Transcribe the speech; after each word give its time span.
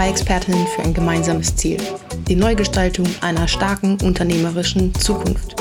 zwei 0.00 0.08
Expertinnen 0.08 0.66
für 0.66 0.82
ein 0.82 0.94
gemeinsames 0.94 1.56
Ziel, 1.56 1.76
die 2.26 2.34
Neugestaltung 2.34 3.06
einer 3.20 3.46
starken 3.46 3.98
unternehmerischen 4.02 4.94
Zukunft. 4.94 5.56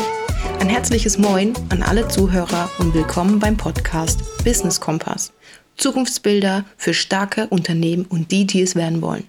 Ein 0.61 0.69
herzliches 0.69 1.17
Moin 1.17 1.51
an 1.67 1.83
alle 1.83 2.07
Zuhörer 2.07 2.69
und 2.79 2.93
willkommen 2.93 3.39
beim 3.39 3.57
Podcast 3.57 4.21
Business 4.45 4.79
Kompass. 4.79 5.33
Zukunftsbilder 5.75 6.63
für 6.77 6.93
starke 6.93 7.47
Unternehmen 7.47 8.05
und 8.05 8.31
die, 8.31 8.45
die 8.47 8.61
es 8.61 8.75
werden 8.77 9.01
wollen. 9.01 9.27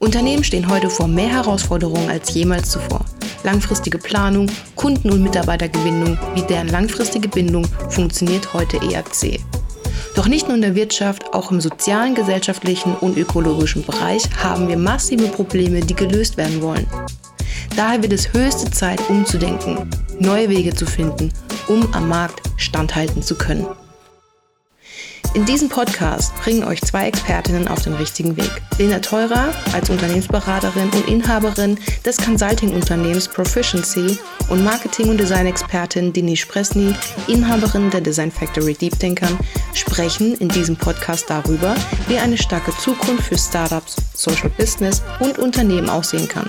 Unternehmen 0.00 0.42
stehen 0.42 0.68
heute 0.68 0.90
vor 0.90 1.06
mehr 1.06 1.28
Herausforderungen 1.28 2.10
als 2.10 2.34
jemals 2.34 2.70
zuvor. 2.70 3.04
Langfristige 3.44 3.98
Planung, 3.98 4.50
Kunden- 4.74 5.12
und 5.12 5.22
Mitarbeitergewinnung 5.22 6.18
wie 6.34 6.42
deren 6.42 6.66
langfristige 6.66 7.28
Bindung 7.28 7.68
funktioniert 7.88 8.52
heute 8.52 8.78
eher 8.78 9.04
zäh. 9.04 9.38
Doch 10.14 10.28
nicht 10.28 10.46
nur 10.46 10.56
in 10.56 10.62
der 10.62 10.74
Wirtschaft, 10.74 11.32
auch 11.32 11.50
im 11.50 11.60
sozialen, 11.60 12.14
gesellschaftlichen 12.14 12.94
und 12.94 13.16
ökologischen 13.16 13.84
Bereich 13.84 14.22
haben 14.42 14.68
wir 14.68 14.76
massive 14.76 15.28
Probleme, 15.28 15.80
die 15.80 15.94
gelöst 15.94 16.36
werden 16.36 16.60
wollen. 16.62 16.86
Daher 17.76 18.02
wird 18.02 18.12
es 18.12 18.32
höchste 18.32 18.70
Zeit, 18.70 19.00
umzudenken, 19.08 19.90
neue 20.18 20.48
Wege 20.48 20.74
zu 20.74 20.86
finden, 20.86 21.32
um 21.68 21.92
am 21.94 22.08
Markt 22.08 22.42
standhalten 22.56 23.22
zu 23.22 23.34
können. 23.34 23.66
In 25.34 25.46
diesem 25.46 25.70
Podcast 25.70 26.34
bringen 26.36 26.62
euch 26.62 26.82
zwei 26.82 27.08
Expertinnen 27.08 27.66
auf 27.66 27.80
den 27.80 27.94
richtigen 27.94 28.36
Weg. 28.36 28.50
Lena 28.76 28.98
Teurer 28.98 29.54
als 29.72 29.88
Unternehmensberaterin 29.88 30.90
und 30.90 31.08
Inhaberin 31.08 31.78
des 32.04 32.18
Consulting-Unternehmens 32.18 33.28
Proficiency 33.28 34.18
und 34.50 34.62
Marketing- 34.62 35.08
und 35.08 35.18
Design-Expertin 35.18 36.12
Denise 36.12 36.44
Presny, 36.46 36.94
Inhaberin 37.28 37.88
der 37.88 38.02
Design 38.02 38.30
Factory 38.30 38.74
Deep 38.74 38.98
Thinkern, 38.98 39.38
sprechen 39.72 40.34
in 40.34 40.50
diesem 40.50 40.76
Podcast 40.76 41.24
darüber, 41.30 41.74
wie 42.08 42.18
eine 42.18 42.36
starke 42.36 42.76
Zukunft 42.76 43.24
für 43.24 43.38
Startups, 43.38 43.96
Social 44.14 44.50
Business 44.50 45.02
und 45.20 45.38
Unternehmen 45.38 45.88
aussehen 45.88 46.28
kann. 46.28 46.46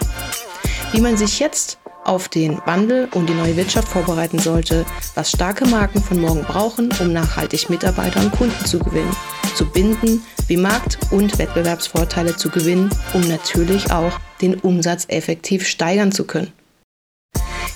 Wie 0.91 0.99
man 0.99 1.15
sich 1.15 1.39
jetzt 1.39 1.77
auf 2.05 2.29
den 2.29 2.59
Wandel 2.65 3.07
und 3.13 3.27
die 3.27 3.33
neue 3.33 3.55
Wirtschaft 3.55 3.87
vorbereiten 3.87 4.39
sollte, 4.39 4.85
was 5.15 5.31
starke 5.31 5.65
Marken 5.65 6.01
von 6.01 6.19
morgen 6.19 6.43
brauchen, 6.43 6.89
um 6.99 7.13
nachhaltig 7.13 7.69
Mitarbeiter 7.69 8.19
und 8.19 8.31
Kunden 8.31 8.65
zu 8.65 8.79
gewinnen, 8.79 9.15
zu 9.55 9.65
binden, 9.65 10.23
wie 10.47 10.57
Markt- 10.57 10.97
und 11.11 11.37
Wettbewerbsvorteile 11.37 12.35
zu 12.35 12.49
gewinnen, 12.49 12.89
um 13.13 13.21
natürlich 13.21 13.91
auch 13.91 14.19
den 14.41 14.55
Umsatz 14.55 15.05
effektiv 15.07 15.67
steigern 15.67 16.11
zu 16.11 16.25
können. 16.25 16.51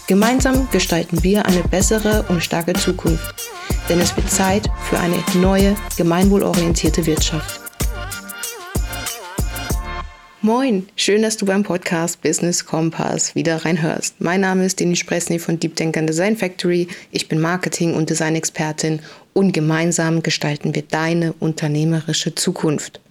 Gemeinsam 0.08 0.70
gestalten 0.72 1.24
wir 1.24 1.46
eine 1.46 1.64
bessere 1.64 2.24
und 2.30 2.42
starke 2.42 2.74
Zukunft, 2.74 3.52
denn 3.90 4.00
es 4.00 4.16
wird 4.16 4.30
Zeit 4.30 4.70
für 4.90 5.00
eine 5.00 5.22
neue, 5.36 5.76
gemeinwohlorientierte 5.98 7.06
Wirtschaft. 7.06 7.67
Moin, 10.44 10.88
schön, 10.96 11.24
dass 11.24 11.36
du 11.36 11.48
beim 11.48 11.64
Podcast 11.64 12.22
Business 12.22 12.64
Compass 12.64 13.34
wieder 13.34 13.66
reinhörst. 13.66 14.22
Mein 14.22 14.42
Name 14.42 14.68
ist 14.68 14.80
Denis 14.80 15.04
Presny 15.04 15.40
von 15.40 15.60
Deep 15.60 15.76
Denker 15.76 16.04
Design 16.04 16.38
Factory. 16.38 16.88
Ich 17.12 17.28
bin 17.28 17.42
Marketing- 17.42 17.96
und 17.96 18.12
Designexpertin 18.12 19.00
und 19.34 19.52
gemeinsam 19.52 20.22
gestalten 20.22 20.76
wir 20.76 20.84
deine 20.84 21.34
unternehmerische 21.40 22.36
Zukunft. 22.36 23.02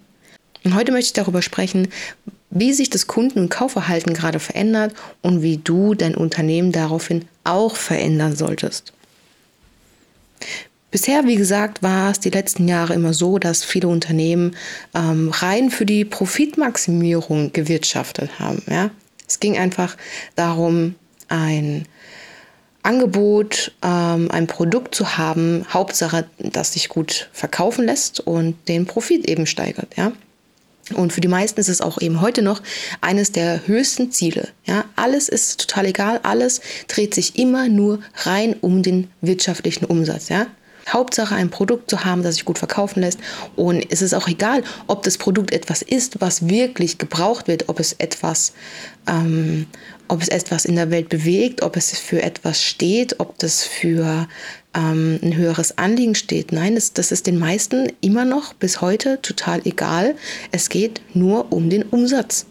Und 0.63 0.73
heute 0.73 0.93
möchte 0.93 1.07
ich 1.07 1.13
darüber 1.13 1.41
sprechen, 1.41 1.89
wie 2.49 2.71
sich 2.71 2.89
das 2.89 3.07
Kunden- 3.07 3.39
und 3.39 3.49
Kaufverhalten 3.49 4.13
gerade 4.13 4.39
verändert 4.39 4.93
und 5.21 5.41
wie 5.41 5.57
du 5.57 5.95
dein 5.95 6.15
Unternehmen 6.15 6.71
daraufhin 6.71 7.25
auch 7.43 7.75
verändern 7.75 8.37
solltest. 8.37 8.93
Bisher, 10.89 11.25
wie 11.25 11.35
gesagt, 11.35 11.83
war 11.83 12.11
es 12.11 12.19
die 12.19 12.29
letzten 12.29 12.67
Jahre 12.67 12.93
immer 12.93 13.13
so, 13.13 13.39
dass 13.39 13.65
viele 13.65 13.89
Unternehmen 13.89 14.55
ähm, 14.95 15.31
rein 15.31 15.69
für 15.69 15.85
die 15.85 16.05
Profitmaximierung 16.05 17.51
gewirtschaftet 17.51 18.39
haben. 18.39 18.63
Ja? 18.69 18.89
Es 19.27 19.41
ging 19.41 19.57
einfach 19.57 19.97
darum, 20.35 20.95
ein 21.27 21.85
Angebot, 22.83 23.73
ähm, 23.83 24.31
ein 24.31 24.47
Produkt 24.47 24.95
zu 24.95 25.17
haben, 25.17 25.65
Hauptsache, 25.69 26.25
das 26.37 26.71
sich 26.71 26.87
gut 26.87 27.29
verkaufen 27.33 27.85
lässt 27.85 28.21
und 28.21 28.55
den 28.69 28.85
Profit 28.85 29.27
eben 29.27 29.45
steigert. 29.45 29.97
Ja? 29.97 30.13
Und 30.95 31.11
für 31.11 31.19
die 31.19 31.27
meisten 31.27 31.59
ist 31.59 31.67
es 31.67 31.81
auch 31.81 31.99
eben 32.01 32.21
heute 32.21 32.41
noch 32.41 32.61
eines 33.01 33.33
der 33.33 33.67
höchsten 33.67 34.11
Ziele. 34.11 34.47
Ja, 34.65 34.85
alles 34.95 35.27
ist 35.27 35.67
total 35.67 35.87
egal, 35.87 36.21
alles 36.23 36.61
dreht 36.87 37.13
sich 37.13 37.37
immer 37.37 37.67
nur 37.67 37.99
rein 38.15 38.55
um 38.61 38.83
den 38.83 39.09
wirtschaftlichen 39.19 39.83
Umsatz. 39.83 40.29
Ja, 40.29 40.47
Hauptsache 40.87 41.35
ein 41.35 41.49
Produkt 41.49 41.89
zu 41.89 42.05
haben, 42.05 42.23
das 42.23 42.35
sich 42.35 42.45
gut 42.45 42.57
verkaufen 42.57 43.01
lässt. 43.01 43.19
Und 43.55 43.85
es 43.89 44.01
ist 44.01 44.13
auch 44.13 44.27
egal, 44.27 44.63
ob 44.87 45.03
das 45.03 45.17
Produkt 45.17 45.53
etwas 45.53 45.81
ist, 45.81 46.21
was 46.21 46.47
wirklich 46.49 46.97
gebraucht 46.97 47.47
wird, 47.47 47.69
ob 47.69 47.79
es 47.79 47.93
etwas, 47.93 48.53
ähm, 49.07 49.67
ob 50.07 50.21
es 50.21 50.29
etwas 50.29 50.65
in 50.65 50.75
der 50.75 50.91
Welt 50.91 51.09
bewegt, 51.09 51.61
ob 51.61 51.75
es 51.75 51.97
für 51.97 52.21
etwas 52.21 52.63
steht, 52.63 53.19
ob 53.19 53.37
das 53.39 53.63
für 53.63 54.27
ähm, 54.73 55.19
ein 55.21 55.35
höheres 55.35 55.77
Anliegen 55.77 56.15
steht. 56.15 56.51
Nein, 56.51 56.75
das, 56.75 56.93
das 56.93 57.11
ist 57.11 57.27
den 57.27 57.39
meisten 57.39 57.91
immer 58.01 58.25
noch 58.25 58.53
bis 58.53 58.81
heute 58.81 59.21
total 59.21 59.61
egal. 59.65 60.15
Es 60.51 60.69
geht 60.69 61.01
nur 61.13 61.51
um 61.51 61.69
den 61.69 61.83
Umsatz. 61.83 62.45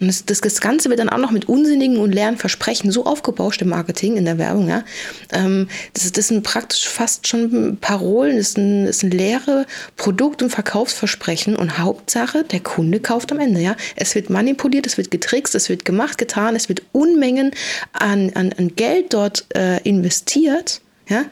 Und 0.00 0.08
das, 0.08 0.40
das, 0.40 0.60
Ganze 0.60 0.90
wird 0.90 0.98
dann 0.98 1.08
auch 1.08 1.18
noch 1.18 1.30
mit 1.30 1.48
unsinnigen 1.48 1.98
und 1.98 2.12
leeren 2.12 2.36
Versprechen 2.36 2.90
so 2.90 3.06
aufgebauscht 3.06 3.62
im 3.62 3.68
Marketing, 3.68 4.16
in 4.16 4.24
der 4.24 4.38
Werbung. 4.38 4.68
Ja? 4.68 4.84
Ähm, 5.32 5.68
das, 5.92 6.10
das 6.10 6.28
sind 6.28 6.42
praktisch 6.42 6.88
fast 6.88 7.28
schon 7.28 7.78
Parolen, 7.80 8.36
das 8.36 8.52
sind, 8.52 8.86
das 8.86 9.00
sind 9.00 9.14
leere 9.14 9.66
Produkt- 9.96 10.42
und 10.42 10.50
Verkaufsversprechen. 10.50 11.54
Und 11.54 11.78
Hauptsache, 11.78 12.42
der 12.42 12.60
Kunde 12.60 12.98
kauft 12.98 13.30
am 13.30 13.38
Ende. 13.38 13.60
Ja? 13.60 13.76
Es 13.94 14.14
wird 14.14 14.30
manipuliert, 14.30 14.86
es 14.86 14.96
wird 14.96 15.10
getrickst, 15.10 15.54
es 15.54 15.68
wird 15.68 15.84
gemacht, 15.84 16.18
getan, 16.18 16.56
es 16.56 16.68
wird 16.68 16.82
Unmengen 16.92 17.52
an, 17.92 18.32
an, 18.34 18.52
an 18.58 18.74
Geld 18.74 19.14
dort 19.14 19.46
äh, 19.54 19.80
investiert. 19.82 20.80
Ja? 21.08 21.24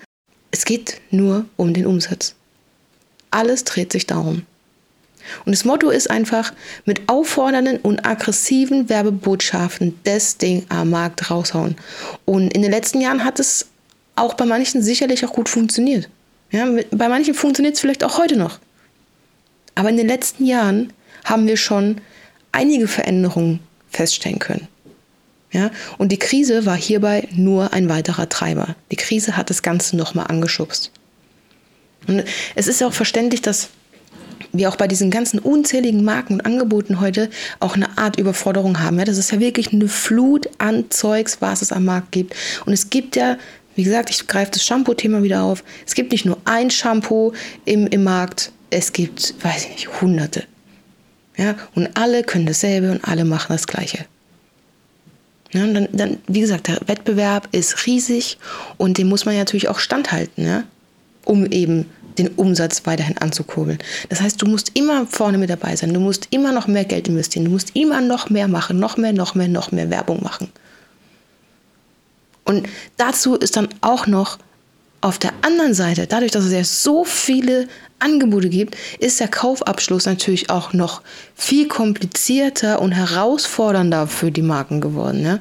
Es 0.53 0.65
geht 0.65 1.01
nur 1.11 1.47
um 1.57 1.75
den 1.75 1.87
Umsatz. 1.87 2.37
Alles 3.31 3.65
dreht 3.65 3.91
sich 3.91 4.07
darum. 4.07 4.43
Und 5.45 5.53
das 5.53 5.65
Motto 5.65 5.91
ist 5.91 6.11
einfach, 6.11 6.53
mit 6.85 7.09
auffordernden 7.09 7.79
und 7.79 8.07
aggressiven 8.07 8.89
Werbebotschaften 8.89 9.99
das 10.05 10.39
Ding 10.39 10.65
am 10.69 10.91
Markt 10.91 11.31
raushauen. 11.31 11.77
Und 12.25 12.53
in 12.55 12.63
den 12.63 12.71
letzten 12.71 13.01
Jahren 13.01 13.25
hat 13.25 13.41
es 13.41 13.67
auch 14.17 14.35
bei 14.35 14.45
manchen 14.45 14.83
sicherlich 14.83 15.25
auch 15.25 15.33
gut 15.33 15.49
funktioniert. 15.49 16.09
Ja, 16.51 16.69
bei 16.91 17.09
manchen 17.09 17.35
funktioniert 17.35 17.75
es 17.75 17.81
vielleicht 17.81 18.05
auch 18.05 18.19
heute 18.19 18.37
noch. 18.37 18.59
Aber 19.75 19.89
in 19.89 19.97
den 19.97 20.09
letzten 20.09 20.45
Jahren 20.45 20.93
haben 21.25 21.47
wir 21.47 21.57
schon 21.57 22.01
einige 22.53 22.89
Veränderungen 22.89 23.61
feststellen 23.91 24.39
können. 24.39 24.69
Ja, 25.53 25.71
und 25.99 26.13
die 26.13 26.19
Krise 26.19 26.65
war 26.65 26.77
hierbei 26.77 27.29
nur 27.33 27.73
ein 27.75 27.89
weiterer 27.89 28.29
Treiber. 28.29 28.75
Die 28.91 28.97
Krise 28.97 29.37
hat 29.37 29.51
das 29.51 29.63
Ganze 29.63 29.97
nochmal 29.97 30.27
angeschubst. 30.29 30.91
Und 32.07 32.25
es 32.55 32.69
ist 32.69 32.83
auch 32.83 32.93
verständlich, 32.93 33.43
dass 33.43 33.69
wir 34.53 34.69
auch 34.69 34.77
bei 34.77 34.87
diesen 34.87 35.11
ganzen 35.11 35.39
unzähligen 35.39 36.05
Marken 36.05 36.35
und 36.35 36.47
Angeboten 36.47 37.01
heute 37.01 37.31
auch 37.61 37.75
eine 37.75 37.97
Art 37.97 38.19
Überforderung 38.19 38.81
haben. 38.81 38.99
Ja, 38.99 39.05
das 39.05 39.19
ist 39.19 39.33
ja 39.33 39.41
wirklich 39.41 39.73
eine 39.73 39.89
Flut 39.89 40.49
an 40.59 40.87
Zeugs, 40.91 41.39
was 41.41 41.63
es 41.63 41.73
am 41.73 41.85
Markt 41.85 42.13
gibt. 42.13 42.35
Und 42.67 42.73
es 42.73 42.91
gibt 42.91 43.17
ja, 43.17 43.39
wie 43.75 43.85
gesagt, 43.85 44.11
ich 44.11 44.27
greife 44.27 44.53
das 44.53 44.65
Shampoo-Thema 44.65 45.23
wieder 45.23 45.43
auf. 45.43 45.65
Es 45.87 45.95
gibt 45.95 46.13
nicht 46.13 46.27
nur 46.27 46.39
ein 46.45 46.71
Shampoo 46.71 47.33
im, 47.65 47.87
im 47.87 48.05
Markt, 48.05 48.53
es 48.71 48.93
gibt, 48.93 49.35
weiß 49.43 49.65
ich 49.65 49.71
nicht, 49.71 50.01
hunderte. 50.01 50.45
Ja, 51.37 51.55
und 51.75 51.89
alle 51.97 52.23
können 52.23 52.47
dasselbe 52.47 52.91
und 52.91 53.05
alle 53.05 53.25
machen 53.25 53.53
das 53.53 53.67
Gleiche. 53.67 54.05
Ja, 55.53 55.65
und 55.65 55.75
dann, 55.75 55.89
dann, 55.93 56.19
wie 56.27 56.41
gesagt, 56.41 56.69
der 56.69 56.81
Wettbewerb 56.87 57.49
ist 57.53 57.87
riesig 57.87 58.39
und 58.79 58.99
dem 58.99 59.09
muss 59.09 59.25
man 59.25 59.35
ja 59.35 59.41
natürlich 59.41 59.69
auch 59.69 59.79
standhalten, 59.79 60.47
ja, 60.47 60.65
um 61.25 61.47
eben 61.47 61.87
den 62.19 62.29
Umsatz 62.29 62.83
weiterhin 62.85 63.19
anzukurbeln. 63.19 63.79
Das 64.09 64.21
heißt, 64.21 64.41
du 64.41 64.47
musst 64.47 64.73
immer 64.75 65.07
vorne 65.07 65.39
mit 65.39 65.51
dabei 65.51 65.77
sein. 65.77 65.95
Du 65.95 66.01
musst 66.01 66.29
immer 66.31 66.53
noch 66.53 66.67
mehr 66.67 66.85
Geld 66.85 67.09
investieren. 67.09 67.45
Du 67.45 67.51
musst 67.51 67.75
immer 67.75 68.01
noch 68.01 68.31
mehr 68.31 68.49
machen, 68.49 68.79
noch 68.79 68.97
mehr, 68.97 69.13
noch 69.13 69.35
mehr, 69.35 69.49
noch 69.49 69.73
mehr 69.73 69.91
Werbung 69.91 70.23
machen. 70.23 70.49
Und 72.45 72.69
dazu 72.97 73.37
ist 73.37 73.57
dann 73.57 73.69
auch 73.81 74.07
noch 74.07 74.39
auf 75.01 75.19
der 75.19 75.33
anderen 75.43 75.75
Seite, 75.75 76.07
dadurch, 76.07 76.31
dass 76.31 76.45
es 76.45 76.53
ja 76.53 76.63
so 76.63 77.05
viele 77.05 77.69
Angebote 77.99 78.49
gibt, 78.49 78.77
ist 79.01 79.21
der 79.21 79.29
Kaufabschluss 79.29 80.07
natürlich 80.07 80.49
auch 80.49 80.73
noch 80.73 81.03
viel 81.35 81.67
komplizierter 81.67 82.81
und 82.81 82.93
herausfordernder 82.93 84.07
für 84.07 84.31
die 84.31 84.43
Marken 84.43 84.81
geworden. 84.81 85.23
Ne? 85.23 85.41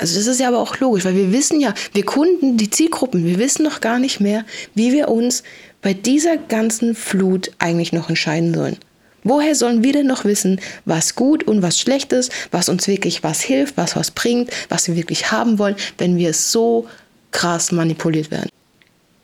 Also 0.00 0.16
das 0.16 0.26
ist 0.26 0.40
ja 0.40 0.48
aber 0.48 0.58
auch 0.58 0.78
logisch, 0.78 1.04
weil 1.04 1.14
wir 1.14 1.32
wissen 1.32 1.60
ja, 1.60 1.74
wir 1.92 2.04
Kunden, 2.04 2.56
die 2.56 2.70
Zielgruppen, 2.70 3.26
wir 3.26 3.38
wissen 3.38 3.62
noch 3.62 3.80
gar 3.80 3.98
nicht 3.98 4.18
mehr, 4.18 4.44
wie 4.74 4.92
wir 4.92 5.08
uns 5.08 5.42
bei 5.82 5.92
dieser 5.92 6.38
ganzen 6.38 6.94
Flut 6.94 7.50
eigentlich 7.58 7.92
noch 7.92 8.08
entscheiden 8.08 8.54
sollen. 8.54 8.76
Woher 9.22 9.54
sollen 9.54 9.84
wir 9.84 9.92
denn 9.92 10.06
noch 10.06 10.24
wissen, 10.24 10.60
was 10.86 11.14
gut 11.14 11.44
und 11.44 11.60
was 11.60 11.78
schlecht 11.78 12.12
ist, 12.14 12.32
was 12.50 12.70
uns 12.70 12.88
wirklich 12.88 13.22
was 13.22 13.42
hilft, 13.42 13.76
was 13.76 13.94
was 13.94 14.10
bringt, 14.10 14.50
was 14.70 14.88
wir 14.88 14.96
wirklich 14.96 15.30
haben 15.30 15.58
wollen, 15.58 15.76
wenn 15.98 16.16
wir 16.16 16.32
so 16.32 16.86
krass 17.30 17.70
manipuliert 17.70 18.30
werden? 18.30 18.48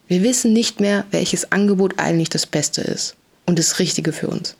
Wir 0.08 0.23
wissen 0.23 0.52
nicht 0.52 0.78
mehr, 0.81 1.05
welches 1.11 1.50
Angebot 1.50 1.99
eigentlich 1.99 2.28
das 2.28 2.44
Beste 2.46 2.82
ist 2.82 3.17
und 3.46 3.58
das 3.58 3.78
Richtige 3.78 4.12
für 4.12 4.28
uns. 4.28 4.56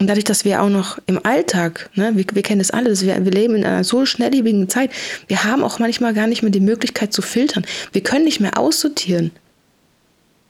Und 0.00 0.06
dadurch, 0.06 0.24
dass 0.24 0.46
wir 0.46 0.62
auch 0.62 0.70
noch 0.70 0.98
im 1.06 1.24
Alltag, 1.24 1.90
ne, 1.94 2.12
wir, 2.14 2.24
wir 2.32 2.42
kennen 2.42 2.58
das 2.58 2.70
alle, 2.70 2.98
wir, 3.02 3.22
wir 3.22 3.32
leben 3.32 3.54
in 3.54 3.64
einer 3.64 3.84
so 3.84 4.06
schnelllebigen 4.06 4.68
Zeit, 4.70 4.90
wir 5.28 5.44
haben 5.44 5.62
auch 5.62 5.78
manchmal 5.78 6.14
gar 6.14 6.26
nicht 6.26 6.42
mehr 6.42 6.50
die 6.50 6.60
Möglichkeit 6.60 7.12
zu 7.12 7.20
filtern. 7.20 7.66
Wir 7.92 8.02
können 8.02 8.24
nicht 8.24 8.40
mehr 8.40 8.58
aussortieren. 8.58 9.30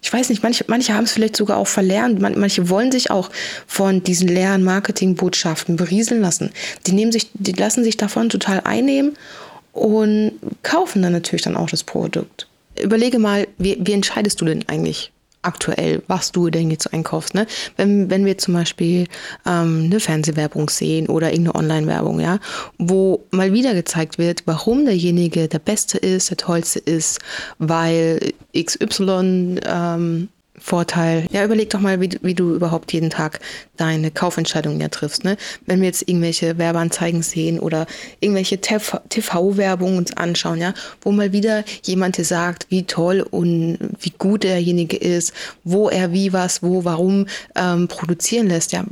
Ich 0.02 0.12
weiß 0.12 0.30
nicht, 0.30 0.44
manche, 0.44 0.64
manche 0.68 0.94
haben 0.94 1.04
es 1.04 1.12
vielleicht 1.12 1.36
sogar 1.36 1.58
auch 1.58 1.66
verlernt. 1.66 2.20
manche 2.20 2.70
wollen 2.70 2.92
sich 2.92 3.10
auch 3.10 3.28
von 3.66 4.04
diesen 4.04 4.28
leeren 4.28 4.62
Marketingbotschaften 4.62 5.76
berieseln 5.76 6.22
lassen. 6.22 6.52
Die, 6.86 6.92
nehmen 6.92 7.10
sich, 7.10 7.28
die 7.34 7.52
lassen 7.52 7.82
sich 7.82 7.96
davon 7.96 8.28
total 8.28 8.60
einnehmen 8.60 9.16
und 9.72 10.32
kaufen 10.62 11.02
dann 11.02 11.12
natürlich 11.12 11.42
dann 11.42 11.56
auch 11.56 11.68
das 11.68 11.82
Produkt. 11.82 12.46
Überlege 12.80 13.18
mal, 13.18 13.48
wie, 13.58 13.76
wie 13.80 13.92
entscheidest 13.92 14.40
du 14.40 14.44
denn 14.44 14.64
eigentlich? 14.68 15.10
Aktuell, 15.42 16.02
was 16.06 16.32
du 16.32 16.50
denn 16.50 16.70
jetzt 16.70 16.92
einkaufst. 16.92 17.34
Ne? 17.34 17.46
Wenn, 17.76 18.10
wenn 18.10 18.24
wir 18.24 18.38
zum 18.38 18.54
Beispiel 18.54 19.06
ähm, 19.46 19.84
eine 19.86 20.00
Fernsehwerbung 20.00 20.68
sehen 20.68 21.08
oder 21.08 21.30
irgendeine 21.32 21.54
Online-Werbung, 21.54 22.20
ja, 22.20 22.38
wo 22.78 23.24
mal 23.30 23.52
wieder 23.52 23.74
gezeigt 23.74 24.18
wird, 24.18 24.42
warum 24.46 24.84
derjenige 24.84 25.48
der 25.48 25.58
Beste 25.58 25.98
ist, 25.98 26.30
der 26.30 26.36
Tollste 26.36 26.78
ist, 26.78 27.20
weil 27.58 28.32
XY 28.54 29.60
ähm, 29.64 30.28
Vorteil. 30.60 31.26
Ja, 31.32 31.44
überleg 31.44 31.70
doch 31.70 31.80
mal, 31.80 32.00
wie, 32.00 32.10
wie 32.22 32.34
du 32.34 32.54
überhaupt 32.54 32.92
jeden 32.92 33.10
Tag 33.10 33.40
deine 33.78 34.10
Kaufentscheidungen 34.10 34.80
ja 34.80 34.88
triffst. 34.88 35.24
Ne? 35.24 35.36
Wenn 35.66 35.80
wir 35.80 35.86
jetzt 35.86 36.06
irgendwelche 36.06 36.58
Werbeanzeigen 36.58 37.22
sehen 37.22 37.58
oder 37.58 37.86
irgendwelche 38.20 38.60
TV-Werbungen 38.60 39.96
uns 39.96 40.16
anschauen, 40.16 40.60
ja, 40.60 40.74
wo 41.00 41.12
mal 41.12 41.32
wieder 41.32 41.64
jemand 41.82 42.18
dir 42.18 42.24
sagt, 42.24 42.66
wie 42.68 42.84
toll 42.84 43.26
und 43.28 43.78
wie 44.00 44.12
gut 44.18 44.44
derjenige 44.44 44.96
ist, 44.96 45.32
wo 45.64 45.88
er 45.88 46.12
wie 46.12 46.32
was, 46.32 46.62
wo, 46.62 46.84
warum 46.84 47.26
ähm, 47.54 47.88
produzieren 47.88 48.48
lässt. 48.48 48.72
Ja, 48.72 48.84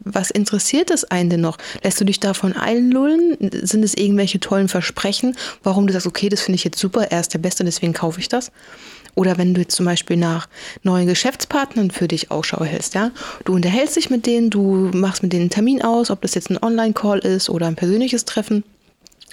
was 0.00 0.30
interessiert 0.30 0.90
es 0.90 1.04
einen 1.04 1.30
denn 1.30 1.40
noch? 1.40 1.56
Lässt 1.82 2.00
du 2.00 2.04
dich 2.04 2.20
davon 2.20 2.52
einlullen? 2.52 3.36
Sind 3.62 3.82
es 3.82 3.94
irgendwelche 3.94 4.40
tollen 4.40 4.68
Versprechen, 4.68 5.36
warum 5.62 5.86
du 5.86 5.92
sagst, 5.92 6.06
okay, 6.06 6.28
das 6.28 6.42
finde 6.42 6.56
ich 6.56 6.64
jetzt 6.64 6.78
super, 6.78 7.10
er 7.10 7.20
ist 7.20 7.32
der 7.32 7.38
Beste, 7.38 7.64
deswegen 7.64 7.94
kaufe 7.94 8.20
ich 8.20 8.28
das? 8.28 8.52
Oder 9.14 9.36
wenn 9.36 9.52
du 9.54 9.60
jetzt 9.60 9.76
zum 9.76 9.86
Beispiel 9.86 10.16
nach 10.16 10.48
neuen 10.82 11.06
Geschäftspartnern 11.06 11.90
für 11.90 12.08
dich 12.08 12.30
Ausschau 12.30 12.64
hältst, 12.64 12.94
ja. 12.94 13.10
Du 13.44 13.54
unterhältst 13.54 13.96
dich 13.96 14.10
mit 14.10 14.26
denen, 14.26 14.50
du 14.50 14.90
machst 14.92 15.22
mit 15.22 15.32
denen 15.32 15.42
einen 15.42 15.50
Termin 15.50 15.82
aus, 15.82 16.10
ob 16.10 16.22
das 16.22 16.34
jetzt 16.34 16.50
ein 16.50 16.62
Online-Call 16.62 17.20
ist 17.20 17.48
oder 17.48 17.66
ein 17.66 17.76
persönliches 17.76 18.24
Treffen. 18.24 18.64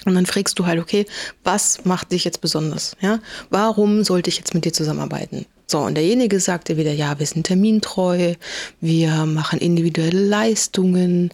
Und 0.06 0.14
dann 0.14 0.26
fragst 0.26 0.58
du 0.58 0.66
halt, 0.66 0.80
okay, 0.80 1.04
was 1.44 1.84
macht 1.84 2.12
dich 2.12 2.24
jetzt 2.24 2.40
besonders? 2.40 2.96
Ja? 3.00 3.18
Warum 3.50 4.02
sollte 4.04 4.30
ich 4.30 4.38
jetzt 4.38 4.54
mit 4.54 4.64
dir 4.64 4.72
zusammenarbeiten? 4.72 5.44
So, 5.66 5.78
und 5.78 5.94
derjenige 5.94 6.40
sagte 6.40 6.76
wieder, 6.76 6.92
ja, 6.92 7.18
wir 7.20 7.26
sind 7.26 7.46
termintreu, 7.46 8.34
wir 8.80 9.24
machen 9.26 9.60
individuelle 9.60 10.26
Leistungen. 10.26 11.30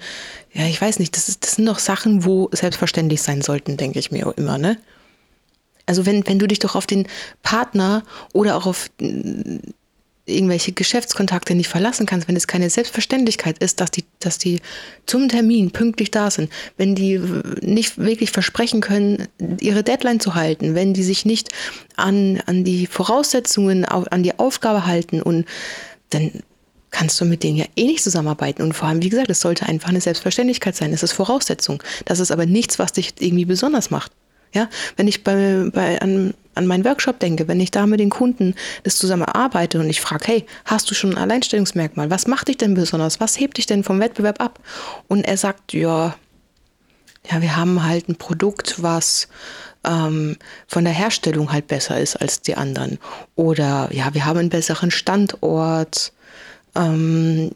Ja, 0.52 0.66
ich 0.66 0.80
weiß 0.80 0.98
nicht, 0.98 1.16
das, 1.16 1.30
ist, 1.30 1.42
das 1.42 1.52
sind 1.52 1.66
doch 1.66 1.78
Sachen, 1.78 2.24
wo 2.24 2.50
selbstverständlich 2.52 3.22
sein 3.22 3.40
sollten, 3.40 3.78
denke 3.78 3.98
ich 3.98 4.10
mir 4.10 4.34
immer, 4.36 4.58
ne? 4.58 4.76
Also 5.86 6.04
wenn, 6.04 6.26
wenn 6.26 6.38
du 6.38 6.48
dich 6.48 6.58
doch 6.58 6.74
auf 6.74 6.86
den 6.86 7.06
Partner 7.42 8.02
oder 8.34 8.56
auch 8.56 8.66
auf 8.66 8.90
irgendwelche 10.26 10.72
Geschäftskontakte 10.72 11.54
nicht 11.54 11.68
verlassen 11.68 12.04
kannst, 12.04 12.28
wenn 12.28 12.36
es 12.36 12.48
keine 12.48 12.68
Selbstverständlichkeit 12.68 13.58
ist, 13.58 13.80
dass 13.80 13.92
die, 13.92 14.04
dass 14.18 14.38
die 14.38 14.60
zum 15.06 15.28
Termin 15.28 15.70
pünktlich 15.70 16.10
da 16.10 16.30
sind, 16.30 16.50
wenn 16.76 16.94
die 16.94 17.20
nicht 17.62 17.96
wirklich 17.96 18.32
versprechen 18.32 18.80
können, 18.80 19.28
ihre 19.60 19.84
Deadline 19.84 20.20
zu 20.20 20.34
halten, 20.34 20.74
wenn 20.74 20.94
die 20.94 21.04
sich 21.04 21.24
nicht 21.24 21.50
an, 21.94 22.42
an 22.46 22.64
die 22.64 22.86
Voraussetzungen, 22.86 23.84
an 23.84 24.22
die 24.22 24.38
Aufgabe 24.38 24.84
halten 24.84 25.22
und 25.22 25.46
dann 26.10 26.42
kannst 26.90 27.20
du 27.20 27.24
mit 27.24 27.42
denen 27.42 27.58
ja 27.58 27.66
eh 27.76 27.84
nicht 27.84 28.02
zusammenarbeiten. 28.02 28.62
Und 28.62 28.72
vor 28.72 28.88
allem, 28.88 29.02
wie 29.02 29.10
gesagt, 29.10 29.28
es 29.28 29.40
sollte 29.40 29.66
einfach 29.66 29.90
eine 29.90 30.00
Selbstverständlichkeit 30.00 30.74
sein. 30.76 30.92
Es 30.92 31.02
ist 31.02 31.12
Voraussetzung. 31.12 31.82
Das 32.06 32.20
ist 32.20 32.30
aber 32.30 32.46
nichts, 32.46 32.78
was 32.78 32.92
dich 32.92 33.12
irgendwie 33.18 33.44
besonders 33.44 33.90
macht. 33.90 34.12
Ja, 34.52 34.68
wenn 34.96 35.08
ich 35.08 35.24
bei, 35.24 35.68
bei, 35.72 36.00
an, 36.00 36.34
an 36.54 36.66
meinen 36.66 36.84
Workshop 36.84 37.18
denke, 37.18 37.48
wenn 37.48 37.60
ich 37.60 37.70
da 37.70 37.86
mit 37.86 38.00
den 38.00 38.10
Kunden 38.10 38.54
das 38.84 38.96
zusammen 38.96 39.24
arbeite 39.24 39.78
und 39.78 39.90
ich 39.90 40.00
frage, 40.00 40.24
hey, 40.26 40.46
hast 40.64 40.90
du 40.90 40.94
schon 40.94 41.12
ein 41.12 41.18
Alleinstellungsmerkmal? 41.18 42.10
Was 42.10 42.26
macht 42.26 42.48
dich 42.48 42.56
denn 42.56 42.74
besonders? 42.74 43.20
Was 43.20 43.38
hebt 43.38 43.58
dich 43.58 43.66
denn 43.66 43.84
vom 43.84 44.00
Wettbewerb 44.00 44.40
ab? 44.40 44.60
Und 45.08 45.26
er 45.26 45.36
sagt, 45.36 45.72
ja, 45.72 46.16
ja, 47.30 47.42
wir 47.42 47.56
haben 47.56 47.82
halt 47.82 48.08
ein 48.08 48.16
Produkt, 48.16 48.82
was 48.82 49.28
ähm, 49.84 50.36
von 50.66 50.84
der 50.84 50.92
Herstellung 50.92 51.52
halt 51.52 51.66
besser 51.66 52.00
ist 52.00 52.16
als 52.16 52.40
die 52.40 52.56
anderen. 52.56 52.98
Oder 53.34 53.88
ja, 53.92 54.14
wir 54.14 54.24
haben 54.24 54.38
einen 54.38 54.50
besseren 54.50 54.90
Standort. 54.90 56.12
Ähm, 56.76 57.50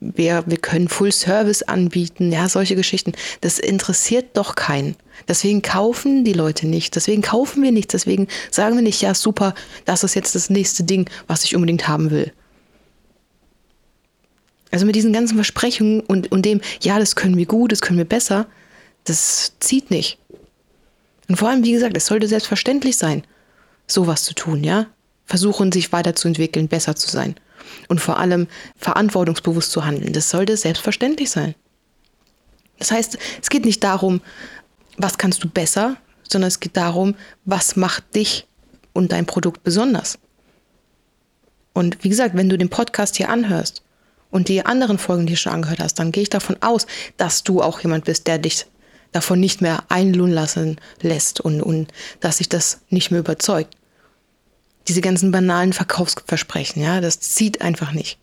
wir, 0.00 0.44
wir 0.46 0.56
können 0.56 0.88
Full 0.88 1.12
Service 1.12 1.62
anbieten, 1.62 2.32
ja, 2.32 2.48
solche 2.48 2.76
Geschichten. 2.76 3.12
Das 3.40 3.58
interessiert 3.58 4.36
doch 4.36 4.54
keinen. 4.54 4.96
Deswegen 5.28 5.62
kaufen 5.62 6.24
die 6.24 6.32
Leute 6.32 6.66
nicht. 6.66 6.96
Deswegen 6.96 7.22
kaufen 7.22 7.62
wir 7.62 7.72
nichts. 7.72 7.92
Deswegen 7.92 8.28
sagen 8.50 8.76
wir 8.76 8.82
nicht, 8.82 9.02
ja, 9.02 9.14
super, 9.14 9.54
das 9.84 10.04
ist 10.04 10.14
jetzt 10.14 10.34
das 10.34 10.50
nächste 10.50 10.84
Ding, 10.84 11.08
was 11.26 11.44
ich 11.44 11.54
unbedingt 11.54 11.86
haben 11.86 12.10
will. 12.10 12.32
Also 14.70 14.84
mit 14.84 14.96
diesen 14.96 15.12
ganzen 15.12 15.36
Versprechungen 15.36 16.00
und, 16.00 16.32
und 16.32 16.44
dem, 16.44 16.60
ja, 16.82 16.98
das 16.98 17.16
können 17.16 17.36
wir 17.36 17.46
gut, 17.46 17.72
das 17.72 17.80
können 17.80 17.98
wir 17.98 18.04
besser, 18.04 18.46
das 19.04 19.52
zieht 19.60 19.90
nicht. 19.90 20.18
Und 21.28 21.36
vor 21.36 21.48
allem, 21.48 21.64
wie 21.64 21.72
gesagt, 21.72 21.96
es 21.96 22.06
sollte 22.06 22.28
selbstverständlich 22.28 22.96
sein, 22.96 23.22
sowas 23.86 24.24
zu 24.24 24.34
tun, 24.34 24.64
ja? 24.64 24.86
Versuchen, 25.24 25.72
sich 25.72 25.92
weiterzuentwickeln, 25.92 26.68
besser 26.68 26.94
zu 26.94 27.10
sein. 27.10 27.34
Und 27.88 28.00
vor 28.00 28.18
allem 28.18 28.46
verantwortungsbewusst 28.76 29.70
zu 29.70 29.84
handeln. 29.84 30.12
Das 30.12 30.30
sollte 30.30 30.56
selbstverständlich 30.56 31.30
sein. 31.30 31.54
Das 32.78 32.90
heißt, 32.90 33.18
es 33.40 33.48
geht 33.48 33.64
nicht 33.64 33.82
darum, 33.82 34.20
was 34.98 35.18
kannst 35.18 35.42
du 35.44 35.48
besser, 35.48 35.96
sondern 36.28 36.48
es 36.48 36.60
geht 36.60 36.76
darum, 36.76 37.14
was 37.44 37.76
macht 37.76 38.14
dich 38.14 38.46
und 38.92 39.12
dein 39.12 39.26
Produkt 39.26 39.62
besonders. 39.62 40.18
Und 41.72 42.02
wie 42.02 42.08
gesagt, 42.08 42.34
wenn 42.34 42.48
du 42.48 42.56
den 42.56 42.70
Podcast 42.70 43.16
hier 43.16 43.28
anhörst 43.28 43.82
und 44.30 44.48
die 44.48 44.64
anderen 44.64 44.98
Folgen, 44.98 45.26
die 45.26 45.34
du 45.34 45.38
schon 45.38 45.52
angehört 45.52 45.80
hast, 45.80 45.98
dann 45.98 46.12
gehe 46.12 46.22
ich 46.22 46.30
davon 46.30 46.56
aus, 46.60 46.86
dass 47.16 47.44
du 47.44 47.62
auch 47.62 47.80
jemand 47.80 48.06
bist, 48.06 48.26
der 48.26 48.38
dich 48.38 48.66
davon 49.12 49.40
nicht 49.40 49.60
mehr 49.60 49.84
einlullen 49.88 50.32
lassen 50.32 50.78
lässt 51.02 51.40
und, 51.40 51.62
und 51.62 51.92
dass 52.20 52.38
sich 52.38 52.48
das 52.48 52.80
nicht 52.88 53.10
mehr 53.10 53.20
überzeugt. 53.20 53.76
Diese 54.88 55.00
ganzen 55.00 55.30
banalen 55.30 55.72
Verkaufsversprechen, 55.72 56.82
ja, 56.82 57.00
das 57.00 57.20
zieht 57.20 57.60
einfach 57.60 57.92
nicht. 57.92 58.18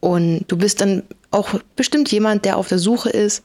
Und 0.00 0.44
du 0.48 0.56
bist 0.56 0.80
dann 0.80 1.02
auch 1.30 1.60
bestimmt 1.76 2.10
jemand, 2.10 2.44
der 2.44 2.56
auf 2.56 2.68
der 2.68 2.78
Suche 2.78 3.10
ist 3.10 3.42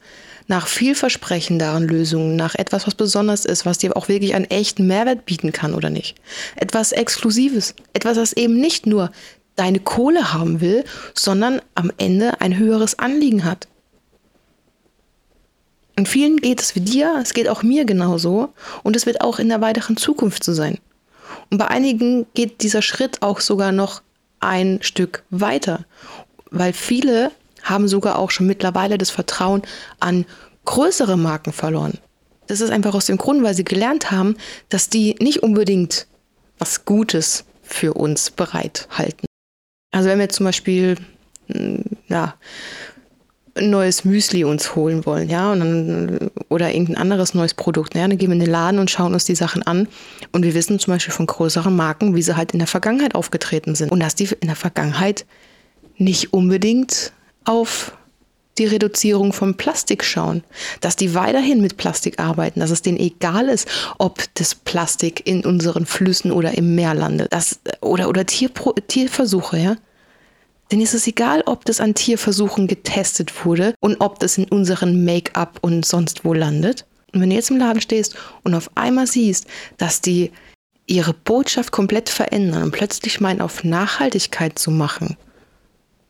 nach 0.48 0.66
vielversprechenderen 0.66 1.86
Lösungen, 1.88 2.36
nach 2.36 2.54
etwas, 2.54 2.86
was 2.86 2.94
besonders 2.94 3.44
ist, 3.44 3.66
was 3.66 3.78
dir 3.78 3.96
auch 3.96 4.08
wirklich 4.08 4.34
einen 4.34 4.44
echten 4.44 4.86
Mehrwert 4.86 5.26
bieten 5.26 5.52
kann 5.52 5.74
oder 5.74 5.90
nicht. 5.90 6.16
Etwas 6.54 6.92
Exklusives, 6.92 7.74
etwas, 7.92 8.16
das 8.16 8.32
eben 8.32 8.58
nicht 8.58 8.86
nur 8.86 9.10
deine 9.56 9.80
Kohle 9.80 10.32
haben 10.32 10.60
will, 10.60 10.84
sondern 11.14 11.60
am 11.74 11.90
Ende 11.98 12.40
ein 12.40 12.56
höheres 12.56 12.98
Anliegen 12.98 13.44
hat. 13.44 13.66
Und 15.98 16.08
vielen 16.08 16.36
geht 16.36 16.60
es 16.60 16.74
wie 16.74 16.80
dir, 16.80 17.18
es 17.22 17.32
geht 17.32 17.48
auch 17.48 17.62
mir 17.62 17.86
genauso 17.86 18.50
und 18.82 18.94
es 18.96 19.06
wird 19.06 19.22
auch 19.22 19.38
in 19.38 19.48
der 19.48 19.62
weiteren 19.62 19.96
Zukunft 19.96 20.44
so 20.44 20.52
sein. 20.52 20.78
Und 21.50 21.58
bei 21.58 21.68
einigen 21.68 22.26
geht 22.34 22.62
dieser 22.62 22.82
Schritt 22.82 23.22
auch 23.22 23.40
sogar 23.40 23.72
noch 23.72 24.02
ein 24.40 24.78
Stück 24.82 25.24
weiter, 25.30 25.84
weil 26.50 26.72
viele 26.72 27.32
haben 27.62 27.88
sogar 27.88 28.18
auch 28.18 28.30
schon 28.30 28.46
mittlerweile 28.46 28.98
das 28.98 29.10
Vertrauen 29.10 29.62
an 29.98 30.24
größere 30.64 31.16
Marken 31.16 31.52
verloren. 31.52 31.98
Das 32.46 32.60
ist 32.60 32.70
einfach 32.70 32.94
aus 32.94 33.06
dem 33.06 33.16
Grund, 33.16 33.42
weil 33.42 33.54
sie 33.54 33.64
gelernt 33.64 34.10
haben, 34.10 34.36
dass 34.68 34.88
die 34.88 35.16
nicht 35.20 35.42
unbedingt 35.42 36.06
was 36.58 36.84
Gutes 36.84 37.44
für 37.62 37.94
uns 37.94 38.30
bereithalten. 38.30 39.26
Also 39.92 40.08
wenn 40.08 40.18
wir 40.18 40.28
zum 40.28 40.46
Beispiel 40.46 40.96
hm, 41.48 41.84
ja, 42.08 42.34
ein 43.56 43.70
neues 43.70 44.04
Müsli 44.04 44.44
uns 44.44 44.74
holen 44.74 45.06
wollen, 45.06 45.28
ja, 45.28 45.52
und 45.52 45.60
dann, 45.60 46.30
oder 46.48 46.72
irgendein 46.72 46.96
anderes 46.96 47.34
neues 47.34 47.54
Produkt, 47.54 47.94
ja, 47.94 48.06
dann 48.06 48.18
gehen 48.18 48.28
wir 48.28 48.34
in 48.34 48.40
den 48.40 48.50
Laden 48.50 48.78
und 48.78 48.90
schauen 48.90 49.14
uns 49.14 49.24
die 49.24 49.34
Sachen 49.34 49.62
an. 49.62 49.88
Und 50.32 50.44
wir 50.44 50.54
wissen 50.54 50.78
zum 50.78 50.94
Beispiel 50.94 51.14
von 51.14 51.26
größeren 51.26 51.74
Marken, 51.74 52.14
wie 52.14 52.22
sie 52.22 52.36
halt 52.36 52.52
in 52.52 52.58
der 52.58 52.68
Vergangenheit 52.68 53.14
aufgetreten 53.14 53.74
sind. 53.74 53.90
Und 53.90 54.00
dass 54.00 54.14
die 54.14 54.28
in 54.40 54.48
der 54.48 54.56
Vergangenheit 54.56 55.26
nicht 55.96 56.32
unbedingt 56.32 57.12
auf 57.44 57.92
die 58.58 58.66
Reduzierung 58.66 59.32
von 59.32 59.56
Plastik 59.56 60.02
schauen, 60.02 60.42
dass 60.80 60.96
die 60.96 61.14
weiterhin 61.14 61.60
mit 61.60 61.76
Plastik 61.76 62.18
arbeiten, 62.18 62.60
dass 62.60 62.70
es 62.70 62.82
denen 62.82 62.98
egal 62.98 63.48
ist, 63.48 63.68
ob 63.98 64.22
das 64.34 64.54
Plastik 64.54 65.26
in 65.26 65.44
unseren 65.44 65.84
Flüssen 65.84 66.32
oder 66.32 66.56
im 66.56 66.74
Meer 66.74 66.94
landet, 66.94 67.32
das, 67.32 67.60
oder, 67.80 68.08
oder 68.08 68.24
Tierpro 68.24 68.72
Tierversuche, 68.72 69.58
ja. 69.58 69.76
Denn 70.70 70.80
ist 70.80 70.94
es 70.94 71.06
egal, 71.06 71.42
ob 71.46 71.64
das 71.64 71.80
an 71.80 71.94
Tierversuchen 71.94 72.66
getestet 72.66 73.44
wurde 73.44 73.74
und 73.80 74.00
ob 74.00 74.18
das 74.18 74.36
in 74.36 74.46
unseren 74.46 75.04
Make-up 75.04 75.58
und 75.60 75.84
sonst 75.84 76.24
wo 76.24 76.32
landet. 76.32 76.86
Und 77.12 77.20
wenn 77.20 77.30
du 77.30 77.36
jetzt 77.36 77.50
im 77.50 77.58
Laden 77.58 77.80
stehst 77.80 78.16
und 78.42 78.54
auf 78.54 78.70
einmal 78.74 79.06
siehst, 79.06 79.46
dass 79.78 80.00
die 80.00 80.32
ihre 80.86 81.12
Botschaft 81.12 81.72
komplett 81.72 82.08
verändern 82.08 82.64
und 82.64 82.70
plötzlich 82.72 83.20
meinen, 83.20 83.40
auf 83.40 83.64
Nachhaltigkeit 83.64 84.58
zu 84.58 84.70
machen, 84.70 85.16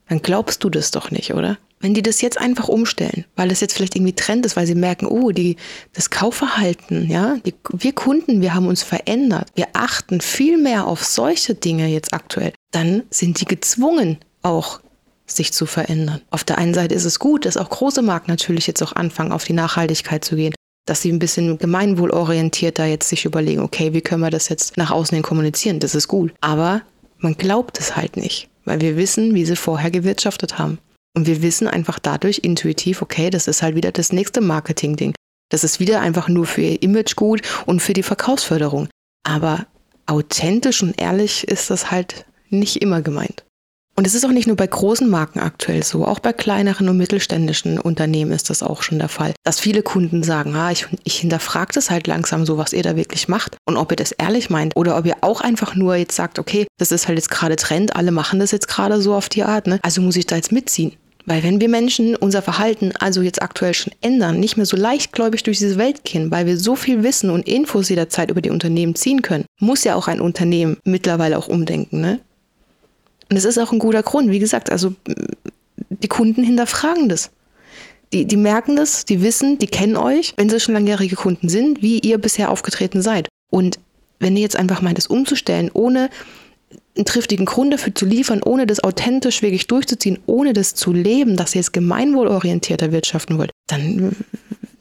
dann 0.09 0.23
glaubst 0.23 0.63
du 0.65 0.71
das 0.71 0.91
doch 0.91 1.11
nicht, 1.11 1.35
oder? 1.35 1.59
Wenn 1.81 1.93
die 1.93 2.03
das 2.03 2.23
jetzt 2.23 2.39
einfach 2.39 2.69
umstellen, 2.69 3.27
weil 3.37 3.49
das 3.49 3.61
jetzt 3.61 3.75
vielleicht 3.75 3.97
irgendwie 3.97 4.15
Trend 4.15 4.47
ist, 4.47 4.57
weil 4.57 4.67
sie 4.67 4.75
merken, 4.75 5.07
oh, 5.07 5.31
die, 5.31 5.57
das 5.93 6.09
Kaufverhalten, 6.09 7.11
ja, 7.11 7.37
die, 7.45 7.55
wir 7.71 7.93
Kunden, 7.93 8.41
wir 8.41 8.55
haben 8.55 8.67
uns 8.67 8.83
verändert, 8.83 9.49
wir 9.55 9.69
achten 9.75 10.23
viel 10.23 10.57
mehr 10.57 10.87
auf 10.87 11.05
solche 11.05 11.55
Dinge 11.55 11.89
jetzt 11.89 12.15
aktuell, 12.15 12.53
dann 12.71 13.03
sind 13.11 13.41
die 13.41 13.45
gezwungen, 13.45 14.19
auch 14.47 14.81
sich 15.27 15.53
zu 15.53 15.67
verändern. 15.67 16.23
Auf 16.31 16.45
der 16.45 16.59
einen 16.59 16.75
Seite 16.75 16.95
ist 16.95 17.05
es 17.05 17.19
gut, 17.19 17.45
dass 17.45 17.57
auch 17.57 17.69
große 17.69 18.03
Marken 18.03 18.31
natürlich 18.31 18.67
jetzt 18.67 18.83
auch 18.83 18.93
anfangen, 18.93 19.33
auf 19.33 19.45
die 19.45 19.53
Nachhaltigkeit 19.53 20.25
zu 20.25 20.37
gehen, 20.37 20.55
dass 20.87 21.03
sie 21.03 21.13
ein 21.13 21.19
bisschen 21.19 21.59
gemeinwohlorientierter 21.59 22.85
jetzt 22.85 23.09
sich 23.09 23.25
überlegen, 23.25 23.61
okay, 23.61 23.93
wie 23.93 24.01
können 24.01 24.23
wir 24.23 24.31
das 24.31 24.49
jetzt 24.49 24.77
nach 24.77 24.93
außen 24.93 25.17
hin 25.17 25.25
kommunizieren? 25.25 25.81
Das 25.81 25.95
ist 25.95 26.07
gut. 26.07 26.33
Aber 26.41 26.83
man 27.19 27.35
glaubt 27.35 27.81
es 27.81 27.97
halt 27.97 28.17
nicht, 28.17 28.49
weil 28.65 28.81
wir 28.81 28.97
wissen, 28.97 29.35
wie 29.35 29.45
sie 29.45 29.57
vorher 29.57 29.91
gewirtschaftet 29.91 30.59
haben. 30.59 30.79
Und 31.15 31.27
wir 31.27 31.43
wissen 31.43 31.67
einfach 31.67 31.99
dadurch 31.99 32.41
intuitiv, 32.43 33.03
okay, 33.03 33.31
das 33.31 33.49
ist 33.49 33.63
halt 33.63 33.75
wieder 33.75 33.91
das 33.91 34.13
nächste 34.13 34.41
Marketing-Ding. 34.41 35.15
Das 35.51 35.65
ist 35.65 35.81
wieder 35.81 36.01
einfach 36.01 36.29
nur 36.29 36.47
für 36.47 36.61
ihr 36.61 36.83
Image 36.83 37.17
gut 37.17 37.43
und 37.67 37.81
für 37.81 37.95
die 37.95 38.03
Verkaufsförderung. 38.03 38.89
Aber 39.25 39.67
authentisch 40.07 40.83
und 40.83 41.01
ehrlich 41.01 41.49
ist 41.49 41.71
das 41.71 41.91
halt 41.91 42.27
nicht 42.51 42.77
immer 42.77 43.03
gemeint. 43.03 43.46
Und 43.99 44.07
es 44.07 44.15
ist 44.15 44.27
auch 44.27 44.31
nicht 44.31 44.47
nur 44.47 44.57
bei 44.57 44.67
großen 44.67 45.09
Marken 45.09 45.41
aktuell 45.41 45.83
so, 45.83 46.05
auch 46.05 46.19
bei 46.19 46.35
kleineren 46.35 46.91
und 46.91 46.99
mittelständischen 46.99 47.81
Unternehmen 47.81 48.31
ist 48.31 48.51
das 48.51 48.63
auch 48.63 48.83
schon 48.83 48.99
der 48.99 49.09
Fall, 49.09 49.33
dass 49.43 49.59
viele 49.59 49.83
Kunden 49.83 50.23
sagen, 50.23 50.55
ah, 50.55 50.71
ich, 50.71 50.87
ich 51.05 51.17
hinterfrage 51.17 51.73
das 51.73 51.91
halt 51.91 52.07
langsam 52.07 52.45
so, 52.45 52.59
was 52.59 52.75
ihr 52.75 52.83
da 52.83 52.95
wirklich 52.95 53.27
macht 53.27 53.57
und 53.65 53.79
ob 53.79 53.91
ihr 53.91 53.97
das 53.97 54.13
ehrlich 54.13 54.51
meint 54.51 54.77
oder 54.77 54.99
ob 54.99 55.07
ihr 55.07 55.17
auch 55.23 55.41
einfach 55.41 55.75
nur 55.75 55.97
jetzt 55.97 56.15
sagt, 56.15 56.39
okay, 56.39 56.67
das 56.77 56.93
ist 56.93 57.09
halt 57.09 57.17
jetzt 57.17 57.31
gerade 57.31 57.57
Trend, 57.57 57.97
alle 57.97 58.11
machen 58.11 58.39
das 58.39 58.51
jetzt 58.51 58.69
gerade 58.69 59.01
so 59.01 59.15
auf 59.15 59.31
die 59.31 59.45
Art, 59.45 59.67
ne? 59.67 59.81
also 59.81 60.03
muss 60.03 60.17
ich 60.17 60.27
da 60.27 60.37
jetzt 60.37 60.53
mitziehen. 60.53 60.93
Weil 61.25 61.43
wenn 61.43 61.61
wir 61.61 61.69
Menschen 61.69 62.15
unser 62.17 62.41
Verhalten 62.41 62.93
also 63.01 63.21
jetzt 63.21 63.43
aktuell 63.43 63.75
schon 63.75 63.93
ändern, 64.01 64.39
nicht 64.39 64.57
mehr 64.57 64.67
so 64.67 64.77
leichtgläubig 64.77 65.43
durch 65.43 65.59
diese 65.59 65.77
Welt 65.77 66.05
gehen, 66.05 66.31
weil 66.31 66.47
wir 66.47 66.57
so 66.57 66.77
viel 66.77 67.03
Wissen 67.03 67.31
und 67.31 67.49
Infos 67.49 67.89
jederzeit 67.89 68.31
über 68.31 68.43
die 68.43 68.51
Unternehmen 68.51 68.95
ziehen 68.95 69.23
können, 69.23 69.47
muss 69.59 69.83
ja 69.83 69.97
auch 69.97 70.07
ein 70.07 70.21
Unternehmen 70.21 70.77
mittlerweile 70.85 71.37
auch 71.37 71.49
umdenken. 71.49 72.01
Ne? 72.01 72.21
Und 73.31 73.37
es 73.37 73.45
ist 73.45 73.59
auch 73.59 73.73
ein 73.73 73.79
guter 73.79 74.03
Grund. 74.03 74.31
Wie 74.31 74.39
gesagt, 74.39 74.71
also 74.71 74.95
die 75.91 76.09
Kunden 76.09 76.43
hinterfragen 76.43 77.09
das. 77.09 77.31
Die, 78.13 78.25
die 78.25 78.37
merken 78.37 78.77
das, 78.77 79.05
die 79.05 79.23
wissen, 79.23 79.59
die 79.59 79.67
kennen 79.67 79.97
euch, 79.97 80.35
wenn 80.37 80.49
sie 80.49 80.61
schon 80.61 80.75
langjährige 80.75 81.17
Kunden 81.17 81.49
sind, 81.49 81.83
wie 81.83 81.99
ihr 81.99 82.19
bisher 82.19 82.51
aufgetreten 82.51 83.03
seid. 83.03 83.29
Und 83.51 83.81
wenn 84.21 84.37
ihr 84.37 84.43
jetzt 84.43 84.57
einfach 84.57 84.81
meint, 84.81 84.99
das 84.99 85.09
umzustellen, 85.09 85.71
ohne 85.73 86.09
einen 86.97 87.05
triftigen 87.05 87.47
Grund 87.47 87.73
dafür 87.73 87.95
zu 87.95 88.07
liefern, 88.07 88.43
ohne 88.43 88.67
das 88.67 88.83
authentisch 88.83 89.43
wirklich 89.43 89.67
durchzuziehen, 89.67 90.19
ohne 90.27 90.53
das 90.53 90.75
zu 90.75 90.93
leben, 90.93 91.37
dass 91.37 91.55
ihr 91.55 91.61
jetzt 91.61 91.73
gemeinwohlorientierter 91.73 92.93
wirtschaften 92.93 93.39
wollt, 93.39 93.51
dann 93.67 94.17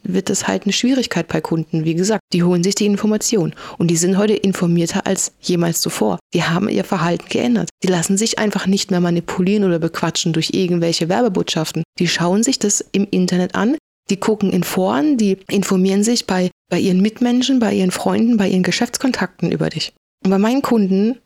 wird 0.06 0.30
das 0.30 0.48
halt 0.48 0.64
eine 0.64 0.74
Schwierigkeit 0.74 1.28
bei 1.28 1.42
Kunden. 1.42 1.86
Wie 1.86 1.96
gesagt, 1.96 2.22
die 2.34 2.44
holen 2.44 2.64
sich 2.64 2.76
die 2.76 2.86
Information 2.86 3.54
und 3.78 3.90
die 3.90 3.98
sind 3.98 4.18
heute 4.18 4.34
informierter 4.34 5.06
als 5.06 5.34
jemals 5.42 5.82
zuvor. 5.82 6.20
Die 6.34 6.44
haben 6.44 6.70
ihr 6.70 6.84
Verhalten 6.84 7.26
geändert. 7.30 7.70
Die 7.84 7.88
lassen 7.88 8.18
sich 8.18 8.40
einfach 8.40 8.68
nicht 8.68 8.92
mehr 8.92 9.00
manipulieren 9.00 9.64
oder 9.64 9.80
bequatschen 9.80 10.34
durch 10.34 10.52
irgendwelche 10.54 11.10
Werbebotschaften. 11.10 11.84
Die 12.00 12.08
schauen 12.08 12.44
sich 12.44 12.60
das 12.60 12.84
im 12.92 13.08
Internet 13.10 13.56
an, 13.56 13.78
die 14.10 14.18
gucken 14.18 14.52
in 14.52 14.64
Foren, 14.64 15.18
die 15.18 15.38
informieren 15.50 16.04
sich 16.04 16.28
bei, 16.28 16.52
bei 16.70 16.80
ihren 16.80 17.02
Mitmenschen, 17.02 17.60
bei 17.60 17.74
ihren 17.74 17.92
Freunden, 17.92 18.38
bei 18.38 18.48
ihren 18.48 18.64
Geschäftskontakten 18.64 19.52
über 19.52 19.70
dich. 19.70 19.94
Und 20.24 20.32
bei 20.32 20.38
meinen 20.38 20.62
Kunden 20.62 21.18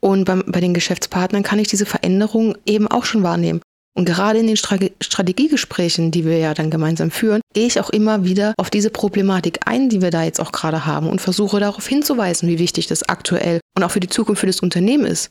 und 0.00 0.24
bei, 0.24 0.36
bei 0.36 0.60
den 0.60 0.74
Geschäftspartnern 0.74 1.42
kann 1.42 1.58
ich 1.58 1.68
diese 1.68 1.86
Veränderung 1.86 2.56
eben 2.66 2.88
auch 2.88 3.04
schon 3.04 3.22
wahrnehmen. 3.22 3.60
Und 3.96 4.04
gerade 4.04 4.38
in 4.38 4.46
den 4.46 4.56
Strategiegesprächen, 4.56 6.10
die 6.10 6.24
wir 6.24 6.38
ja 6.38 6.54
dann 6.54 6.70
gemeinsam 6.70 7.10
führen, 7.10 7.40
gehe 7.54 7.66
ich 7.66 7.80
auch 7.80 7.90
immer 7.90 8.24
wieder 8.24 8.54
auf 8.56 8.70
diese 8.70 8.90
Problematik 8.90 9.60
ein, 9.66 9.88
die 9.88 10.00
wir 10.00 10.10
da 10.10 10.22
jetzt 10.22 10.40
auch 10.40 10.52
gerade 10.52 10.86
haben 10.86 11.08
und 11.08 11.20
versuche 11.20 11.58
darauf 11.58 11.86
hinzuweisen, 11.86 12.48
wie 12.48 12.60
wichtig 12.60 12.86
das 12.86 13.08
aktuell 13.08 13.60
und 13.76 13.82
auch 13.82 13.90
für 13.90 14.00
die 14.00 14.08
Zukunft 14.08 14.40
für 14.40 14.46
das 14.46 14.60
Unternehmen 14.60 15.06
ist. 15.06 15.30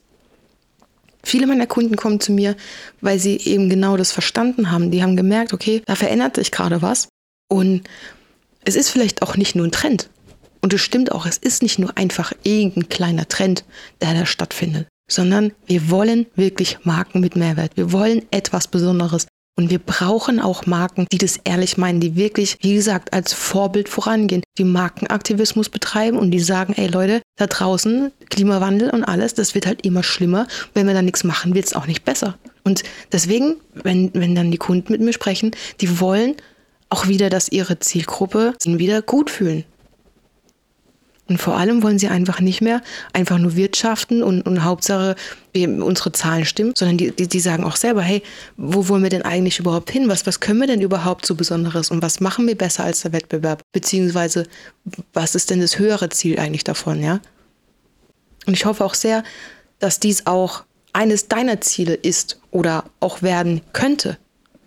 Viele 1.23 1.47
meiner 1.47 1.67
Kunden 1.67 1.95
kommen 1.95 2.19
zu 2.19 2.31
mir, 2.31 2.55
weil 3.01 3.19
sie 3.19 3.37
eben 3.37 3.69
genau 3.69 3.97
das 3.97 4.11
verstanden 4.11 4.71
haben. 4.71 4.91
Die 4.91 5.03
haben 5.03 5.17
gemerkt, 5.17 5.53
okay, 5.53 5.81
da 5.85 5.95
verändert 5.95 6.35
sich 6.35 6.51
gerade 6.51 6.81
was. 6.81 7.07
Und 7.49 7.83
es 8.65 8.75
ist 8.75 8.89
vielleicht 8.89 9.21
auch 9.21 9.35
nicht 9.35 9.55
nur 9.55 9.67
ein 9.67 9.71
Trend. 9.71 10.09
Und 10.61 10.73
es 10.73 10.81
stimmt 10.81 11.11
auch, 11.11 11.25
es 11.25 11.37
ist 11.37 11.61
nicht 11.61 11.79
nur 11.79 11.97
einfach 11.97 12.33
irgendein 12.43 12.89
kleiner 12.89 13.27
Trend, 13.27 13.63
der 14.01 14.13
da 14.13 14.25
stattfindet 14.25 14.87
sondern 15.09 15.51
wir 15.65 15.89
wollen 15.89 16.27
wirklich 16.35 16.77
Marken 16.83 17.19
mit 17.19 17.35
Mehrwert. 17.35 17.75
Wir 17.75 17.91
wollen 17.91 18.23
etwas 18.31 18.67
Besonderes. 18.67 19.27
Und 19.57 19.69
wir 19.69 19.79
brauchen 19.79 20.39
auch 20.39 20.67
Marken, 20.67 21.05
die 21.11 21.17
das 21.17 21.37
ehrlich 21.43 21.77
meinen, 21.77 21.99
die 21.99 22.15
wirklich, 22.15 22.57
wie 22.61 22.75
gesagt, 22.75 23.11
als 23.11 23.33
Vorbild 23.33 23.89
vorangehen, 23.89 24.41
die 24.57 24.63
Markenaktivismus 24.63 25.67
betreiben 25.67 26.17
und 26.17 26.31
die 26.31 26.39
sagen, 26.39 26.75
ey 26.77 26.87
Leute, 26.87 27.21
da 27.35 27.45
draußen, 27.45 28.13
Klimawandel 28.29 28.89
und 28.89 29.03
alles, 29.03 29.33
das 29.33 29.55
wird 29.55 29.67
halt 29.67 29.85
immer 29.85 30.01
schlimmer. 30.01 30.47
Wenn 30.73 30.87
wir 30.87 30.93
da 30.93 31.01
nichts 31.01 31.25
machen, 31.25 31.55
wird 31.55 31.65
es 31.65 31.73
auch 31.73 31.87
nicht 31.87 32.05
besser. 32.05 32.37
Und 32.63 32.83
deswegen, 33.11 33.57
wenn, 33.73 34.11
wenn 34.13 34.33
dann 34.33 34.49
die 34.49 34.57
Kunden 34.57 34.93
mit 34.93 35.01
mir 35.01 35.11
sprechen, 35.11 35.51
die 35.81 35.99
wollen 35.99 36.35
auch 36.87 37.09
wieder, 37.09 37.29
dass 37.29 37.49
ihre 37.49 37.79
Zielgruppe 37.79 38.53
wieder 38.65 39.01
gut 39.01 39.29
fühlen. 39.29 39.65
Und 41.29 41.37
vor 41.37 41.55
allem 41.57 41.83
wollen 41.83 41.99
sie 41.99 42.07
einfach 42.07 42.39
nicht 42.39 42.61
mehr 42.61 42.81
einfach 43.13 43.37
nur 43.37 43.55
wirtschaften 43.55 44.23
und, 44.23 44.41
und 44.41 44.63
Hauptsache 44.63 45.15
unsere 45.55 46.11
Zahlen 46.11 46.45
stimmen, 46.45 46.73
sondern 46.75 46.97
die, 46.97 47.11
die, 47.11 47.27
die 47.27 47.39
sagen 47.39 47.63
auch 47.63 47.75
selber, 47.75 48.01
hey, 48.01 48.23
wo 48.57 48.87
wollen 48.87 49.03
wir 49.03 49.09
denn 49.09 49.21
eigentlich 49.21 49.59
überhaupt 49.59 49.91
hin? 49.91 50.09
Was, 50.09 50.25
was 50.25 50.39
können 50.39 50.59
wir 50.59 50.67
denn 50.67 50.81
überhaupt 50.81 51.25
so 51.25 51.35
Besonderes 51.35 51.91
und 51.91 52.01
was 52.01 52.19
machen 52.19 52.47
wir 52.47 52.55
besser 52.55 52.83
als 52.83 53.01
der 53.01 53.13
Wettbewerb? 53.13 53.61
Beziehungsweise, 53.71 54.47
was 55.13 55.35
ist 55.35 55.49
denn 55.51 55.61
das 55.61 55.77
höhere 55.77 56.09
Ziel 56.09 56.39
eigentlich 56.39 56.63
davon, 56.63 57.01
ja? 57.01 57.19
Und 58.45 58.53
ich 58.53 58.65
hoffe 58.65 58.83
auch 58.83 58.95
sehr, 58.95 59.23
dass 59.79 59.99
dies 59.99 60.25
auch 60.25 60.63
eines 60.93 61.27
deiner 61.27 61.61
Ziele 61.61 61.93
ist 61.93 62.39
oder 62.51 62.85
auch 62.99 63.21
werden 63.21 63.61
könnte. 63.73 64.17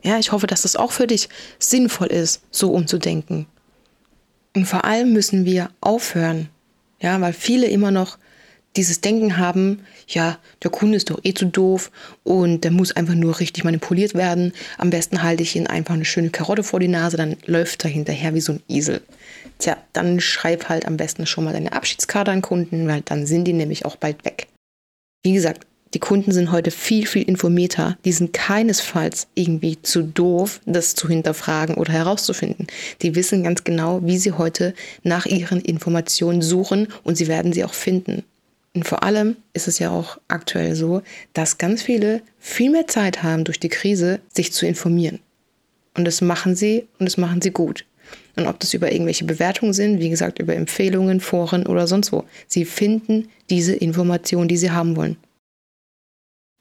Ja, 0.02 0.19
ich 0.19 0.31
hoffe, 0.31 0.47
dass 0.47 0.62
das 0.62 0.76
auch 0.76 0.92
für 0.92 1.07
dich 1.07 1.28
sinnvoll 1.59 2.09
ist, 2.09 2.42
so 2.50 2.73
umzudenken. 2.73 3.47
Und 4.54 4.66
vor 4.66 4.85
allem 4.85 5.12
müssen 5.12 5.44
wir 5.44 5.71
aufhören, 5.80 6.49
ja, 7.00 7.21
weil 7.21 7.32
viele 7.32 7.66
immer 7.66 7.90
noch 7.90 8.18
dieses 8.76 9.00
Denken 9.00 9.37
haben, 9.37 9.80
ja, 10.09 10.38
der 10.62 10.71
Kunde 10.71 10.97
ist 10.97 11.11
doch 11.11 11.21
eh 11.25 11.35
zu 11.35 11.47
doof 11.47 11.90
und 12.23 12.64
der 12.64 12.71
muss 12.71 12.92
einfach 12.92 13.14
nur 13.14 13.38
richtig 13.38 13.64
manipuliert 13.64 14.14
werden. 14.14 14.52
Am 14.78 14.90
besten 14.90 15.23
halte 15.23 15.42
ich 15.42 15.56
ihm 15.56 15.66
einfach 15.66 15.94
eine 15.94 16.04
schöne 16.04 16.30
Karotte 16.30 16.62
vor 16.62 16.80
die 16.80 16.88
Nase, 16.88 17.16
dann 17.16 17.37
läuft 17.44 17.85
er 17.85 17.90
hinterher 17.90 18.35
wie 18.35 18.40
so 18.40 18.52
ein 18.52 18.62
Esel. 18.68 19.02
Tja, 19.59 19.76
dann 19.92 20.21
schreib 20.21 20.68
halt 20.68 20.87
am 20.87 20.97
besten 20.97 21.26
schon 21.26 21.44
mal 21.44 21.52
deine 21.52 21.73
Abschiedskarte 21.73 22.30
an 22.30 22.42
Kunden, 22.42 22.88
weil 22.88 23.02
dann 23.02 23.26
sind 23.26 23.44
die 23.44 23.52
nämlich 23.52 23.85
auch 23.85 23.97
bald 23.97 24.25
weg. 24.25 24.49
Wie 25.23 25.35
gesagt, 25.35 25.66
die 25.94 25.99
Kunden 25.99 26.32
sind 26.32 26.52
heute 26.52 26.70
viel, 26.70 27.06
viel 27.06 27.22
informierter. 27.22 27.99
Die 28.04 28.12
sind 28.12 28.32
keinesfalls 28.32 29.26
irgendwie 29.34 29.80
zu 29.82 30.02
doof, 30.02 30.61
das 30.64 30.94
zu 30.94 31.08
hinterfragen 31.08 31.76
oder 31.76 31.92
herauszufinden. 31.92 32.66
Die 33.02 33.14
wissen 33.14 33.42
ganz 33.42 33.64
genau, 33.64 34.00
wie 34.02 34.18
sie 34.18 34.32
heute 34.32 34.75
nach 35.02 35.26
ihren 35.26 35.61
Informationen 35.61 36.40
suchen 36.40 36.88
und 37.04 37.16
sie 37.16 37.28
werden 37.28 37.52
sie 37.52 37.64
auch 37.64 37.75
finden. 37.75 38.25
Und 38.75 38.88
vor 38.88 39.02
allem 39.02 39.37
ist 39.52 39.68
es 39.68 39.78
ja 39.78 39.90
auch 39.90 40.18
aktuell 40.28 40.75
so, 40.75 41.02
dass 41.34 41.58
ganz 41.58 41.82
viele 41.82 42.22
viel 42.38 42.70
mehr 42.70 42.87
Zeit 42.87 43.22
haben 43.22 43.44
durch 43.44 43.61
die 43.61 43.68
Krise, 43.68 44.20
sich 44.32 44.52
zu 44.52 44.66
informieren. 44.66 45.18
Und 45.94 46.06
das 46.06 46.22
machen 46.22 46.56
sie 46.56 46.87
und 46.99 47.04
das 47.04 47.18
machen 47.18 47.42
sie 47.42 47.50
gut. 47.50 47.84
Und 48.37 48.46
ob 48.46 48.58
das 48.61 48.72
über 48.72 48.90
irgendwelche 48.90 49.26
Bewertungen 49.26 49.75
sind, 49.75 50.00
wie 50.00 50.08
gesagt, 50.08 50.38
über 50.38 50.54
Empfehlungen, 50.54 51.20
Foren 51.20 51.66
oder 51.66 51.87
sonst 51.87 52.12
wo. 52.12 52.25
Sie 52.46 52.64
finden 52.64 53.28
diese 53.50 53.75
Informationen, 53.75 54.49
die 54.49 54.56
sie 54.56 54.70
haben 54.70 54.96
wollen. 54.96 55.18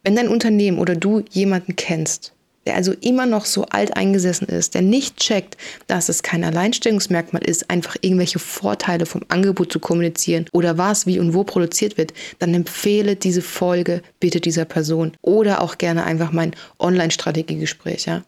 Wenn 0.04 0.16
dein 0.16 0.30
Unternehmen 0.30 0.80
oder 0.80 0.96
du 0.96 1.24
jemanden 1.30 1.76
kennst, 1.76 2.34
der 2.66 2.76
also 2.76 2.94
immer 3.02 3.26
noch 3.26 3.46
so 3.46 3.66
alt 3.66 3.96
eingesessen 3.96 4.48
ist, 4.48 4.76
der 4.76 4.82
nicht 4.82 5.18
checkt, 5.18 5.58
dass 5.88 6.10
es 6.10 6.24
kein 6.24 6.44
Alleinstellungsmerkmal 6.44 7.44
ist, 7.44 7.70
einfach 7.70 7.96
irgendwelche 8.02 8.40
Vorteile 8.40 9.06
vom 9.06 9.24
Angebot 9.30 9.72
zu 9.72 9.80
kommunizieren 9.80 10.46
oder 10.52 10.78
was, 10.78 11.06
wie 11.06 11.20
und 11.20 11.34
wo 11.34 11.44
produziert 11.44 11.98
wird, 11.98 12.14
dann 12.40 12.54
empfehle 12.54 13.16
diese 13.16 13.42
Folge 13.42 14.02
bitte 14.20 14.42
dieser 14.42 14.66
Person 14.66 15.14
oder 15.22 15.62
auch 15.62 15.78
gerne 15.78 16.04
einfach 16.04 16.32
mein 16.32 16.56
Online-Strategiegespräch, 16.80 18.06
ja. 18.06 18.24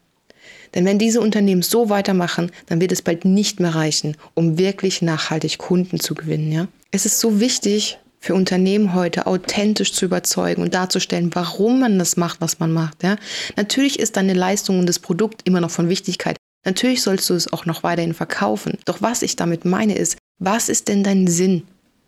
Denn 0.73 0.85
wenn 0.85 0.97
diese 0.97 1.21
Unternehmen 1.21 1.61
so 1.61 1.89
weitermachen, 1.89 2.51
dann 2.65 2.81
wird 2.81 2.91
es 2.91 3.03
bald 3.03 3.25
nicht 3.25 3.59
mehr 3.59 3.75
reichen, 3.75 4.17
um 4.33 4.57
wirklich 4.57 5.03
nachhaltig 5.03 5.59
Kunden 5.59 5.99
zu 5.99 6.15
gewinnen, 6.15 6.51
ja. 6.51 6.67
Es 6.89 7.05
ist 7.05 7.19
so 7.19 7.39
wichtig, 7.39 7.99
für 8.23 8.35
Unternehmen 8.35 8.93
heute 8.93 9.27
authentisch 9.27 9.91
zu 9.91 10.05
überzeugen 10.05 10.61
und 10.61 10.73
darzustellen, 10.73 11.35
warum 11.35 11.81
man 11.81 11.99
das 11.99 12.15
macht, 12.15 12.39
was 12.39 12.57
man 12.57 12.71
macht. 12.71 13.03
Ja? 13.03 13.17
Natürlich 13.57 13.99
ist 13.99 14.15
deine 14.15 14.33
Leistung 14.33 14.79
und 14.79 14.85
das 14.85 14.99
Produkt 14.99 15.41
immer 15.43 15.59
noch 15.59 15.71
von 15.71 15.89
Wichtigkeit. 15.89 16.37
Natürlich 16.63 17.01
sollst 17.01 17.29
du 17.29 17.33
es 17.33 17.51
auch 17.51 17.65
noch 17.65 17.83
weiterhin 17.83 18.13
verkaufen. 18.13 18.77
Doch 18.85 19.01
was 19.01 19.23
ich 19.23 19.35
damit 19.35 19.65
meine 19.65 19.97
ist, 19.97 20.17
was 20.39 20.69
ist 20.69 20.87
denn 20.87 21.03
dein 21.03 21.27
Sinn? 21.27 21.63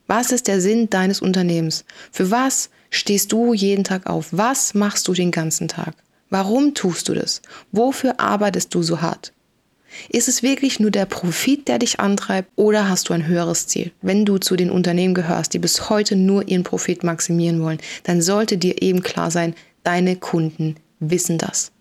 Was 0.07 0.31
ist 0.31 0.47
der 0.47 0.61
Sinn 0.61 0.89
deines 0.89 1.19
Unternehmens? 1.19 1.83
Für 2.13 2.31
was 2.31 2.69
stehst 2.89 3.33
du 3.33 3.53
jeden 3.53 3.83
Tag 3.83 4.07
auf? 4.07 4.27
Was 4.31 4.73
machst 4.73 5.09
du 5.09 5.13
den 5.13 5.31
ganzen 5.31 5.67
Tag? 5.67 5.95
Warum 6.29 6.73
tust 6.75 7.09
du 7.09 7.13
das? 7.13 7.41
Wofür 7.73 8.21
arbeitest 8.21 8.73
du 8.73 8.81
so 8.81 9.01
hart? 9.01 9.33
Ist 10.09 10.27
es 10.27 10.43
wirklich 10.43 10.79
nur 10.79 10.91
der 10.91 11.05
Profit, 11.05 11.67
der 11.67 11.79
dich 11.79 11.99
antreibt 11.99 12.49
oder 12.55 12.89
hast 12.89 13.09
du 13.09 13.13
ein 13.13 13.27
höheres 13.27 13.67
Ziel? 13.67 13.91
Wenn 14.01 14.25
du 14.25 14.37
zu 14.37 14.55
den 14.55 14.69
Unternehmen 14.69 15.13
gehörst, 15.13 15.53
die 15.53 15.59
bis 15.59 15.89
heute 15.89 16.15
nur 16.15 16.47
ihren 16.47 16.63
Profit 16.63 17.03
maximieren 17.03 17.61
wollen, 17.61 17.79
dann 18.03 18.21
sollte 18.21 18.57
dir 18.57 18.81
eben 18.81 19.03
klar 19.03 19.31
sein, 19.31 19.55
deine 19.83 20.15
Kunden 20.15 20.75
wissen 20.99 21.37
das. 21.37 21.71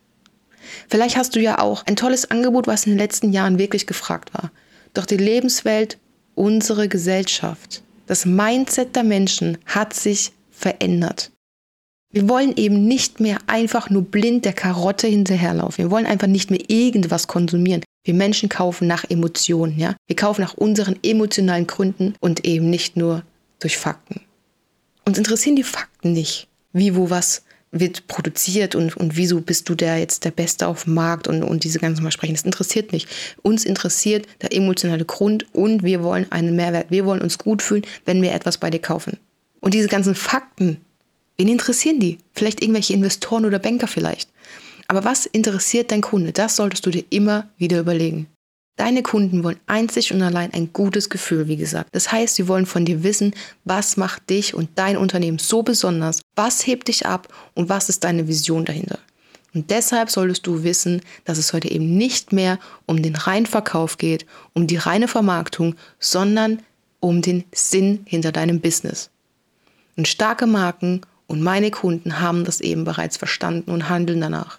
Vielleicht 0.89 1.17
hast 1.17 1.37
du 1.37 1.41
ja 1.41 1.59
auch 1.59 1.85
ein 1.87 1.97
tolles 1.97 2.31
Angebot, 2.31 2.67
was 2.67 2.87
in 2.87 2.93
den 2.93 2.99
letzten 2.99 3.33
Jahren 3.33 3.59
wirklich 3.59 3.87
gefragt 3.87 4.33
war. 4.35 4.51
Doch 4.95 5.07
die 5.07 5.17
Lebenswelt, 5.17 5.99
unsere 6.35 6.89
Gesellschaft, 6.89 7.83
das 8.07 8.27
Mindset 8.27 8.97
der 8.97 9.05
Menschen 9.05 9.59
hat 9.67 9.95
sich 9.95 10.33
verändert. 10.51 11.31
Wir 12.13 12.29
wollen 12.29 12.57
eben 12.57 12.87
nicht 12.87 13.19
mehr 13.19 13.39
einfach 13.49 13.91
nur 13.91 14.03
blind 14.03 14.45
der 14.45 14.53
Karotte 14.53 15.09
hinterherlaufen. 15.09 15.85
Wir 15.85 15.91
wollen 15.91 16.07
einfach 16.07 16.29
nicht 16.29 16.51
mehr 16.51 16.63
irgendwas 16.69 17.27
konsumieren. 17.27 17.83
Wir 18.05 18.15
Menschen 18.15 18.49
kaufen 18.49 18.87
nach 18.87 19.05
Emotionen, 19.09 19.79
ja. 19.79 19.97
Wir 20.07 20.17
kaufen 20.17 20.43
nach 20.43 20.55
unseren 20.55 20.99
emotionalen 21.03 21.67
Gründen 21.67 22.15
und 22.21 22.45
eben 22.45 22.71
nicht 22.71 22.97
nur 22.97 23.23
durch 23.61 23.79
Fakten. 23.79 24.21
Uns 25.07 25.19
interessieren 25.19 25.57
die 25.57 25.63
Fakten 25.63 26.13
nicht. 26.13 26.47
Wie, 26.73 26.95
wo, 26.97 27.11
was 27.11 27.43
wird 27.75 28.07
produziert 28.07 28.75
und, 28.75 28.97
und 28.97 29.17
wieso 29.17 29.41
bist 29.41 29.69
du 29.69 29.75
der 29.75 29.99
jetzt 29.99 30.25
der 30.25 30.31
Beste 30.31 30.67
auf 30.67 30.85
dem 30.85 30.95
Markt 30.95 31.27
und, 31.27 31.43
und 31.43 31.65
diese 31.65 31.81
ganzen 31.81 32.03
Versprechen. 32.03 32.35
Das 32.35 32.45
interessiert 32.45 32.93
nicht. 32.93 33.09
Uns 33.43 33.65
interessiert 33.65 34.27
der 34.43 34.55
emotionale 34.55 35.05
Grund 35.05 35.47
und 35.53 35.83
wir 35.83 36.03
wollen 36.03 36.31
einen 36.31 36.55
Mehrwert. 36.57 36.91
Wir 36.91 37.05
wollen 37.05 37.21
uns 37.21 37.39
gut 37.39 37.63
fühlen, 37.63 37.85
wenn 38.05 38.23
wir 38.23 38.33
etwas 38.33 38.59
bei 38.59 38.71
dir 38.71 38.81
kaufen. 38.81 39.19
Und 39.61 39.75
diese 39.75 39.89
ganzen 39.89 40.15
Fakten, 40.15 40.77
wen 41.37 41.49
interessieren 41.49 41.99
die? 41.99 42.19
Vielleicht 42.33 42.63
irgendwelche 42.63 42.93
Investoren 42.93 43.45
oder 43.45 43.59
Banker 43.59 43.89
vielleicht. 43.89 44.29
Aber 44.89 45.05
was 45.05 45.27
interessiert 45.27 45.91
dein 45.91 46.01
Kunde? 46.01 46.33
Das 46.33 46.57
solltest 46.57 46.85
du 46.87 46.91
dir 46.91 47.05
immer 47.11 47.49
wieder 47.57 47.81
überlegen. 47.81 48.27
Deine 48.77 49.05
Kunden 49.05 49.45
wollen 49.45 49.61
einzig 49.67 50.13
und 50.13 50.21
allein 50.21 50.53
ein 50.53 50.73
gutes 50.73 51.09
Gefühl, 51.09 51.47
wie 51.47 51.57
gesagt. 51.57 51.91
Das 51.93 52.11
heißt, 52.11 52.35
sie 52.35 52.49
wollen 52.49 52.67
von 52.67 52.85
dir 52.85 53.05
wissen, 53.05 53.35
was 53.65 53.97
macht 53.97 54.29
dich 54.31 54.55
und 54.55 54.71
dein 54.75 54.97
Unternehmen 54.97 55.39
so 55.39 55.63
besonders, 55.63 56.23
was 56.35 56.67
hebt 56.67 56.89
dich 56.89 57.07
ab 57.07 57.29
und 57.55 57.69
was 57.69 57.89
ist 57.89 58.03
deine 58.03 58.27
Vision 58.27 58.65
dahinter. 58.65 58.99
Und 59.55 59.71
deshalb 59.71 60.11
solltest 60.11 60.45
du 60.49 60.65
wissen, 60.65 61.03
dass 61.25 61.39
es 61.39 61.53
heute 61.53 61.71
eben 61.71 61.97
nicht 61.97 62.33
mehr 62.33 62.59
um 62.87 63.01
den 63.01 63.15
reinen 63.15 63.47
Verkauf 63.47 63.99
geht, 63.99 64.27
um 64.53 64.67
die 64.67 64.77
reine 64.77 65.07
Vermarktung, 65.07 65.77
sondern 66.01 66.61
um 66.99 67.23
den 67.23 67.45
Sinn 67.55 68.01
hinter 68.07 68.33
deinem 68.33 68.61
Business. 68.61 69.11
Und 69.97 70.09
starke 70.09 70.49
Marken 70.49 71.03
und 71.29 71.41
meine 71.41 71.71
Kunden 71.71 72.21
haben 72.21 72.45
das 72.45 72.61
eben 72.61 72.83
bereits 72.83 73.17
verstanden 73.17 73.71
und 73.71 73.89
handeln 73.89 74.21
danach. 74.21 74.59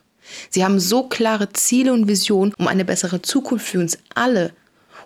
Sie 0.50 0.64
haben 0.64 0.80
so 0.80 1.04
klare 1.04 1.52
Ziele 1.54 1.94
und 1.94 2.08
Visionen, 2.08 2.54
um 2.58 2.68
eine 2.68 2.86
bessere 2.86 3.22
Zukunft 3.22 3.68
für 3.68 3.80
uns 3.80 3.98
alle 4.14 4.52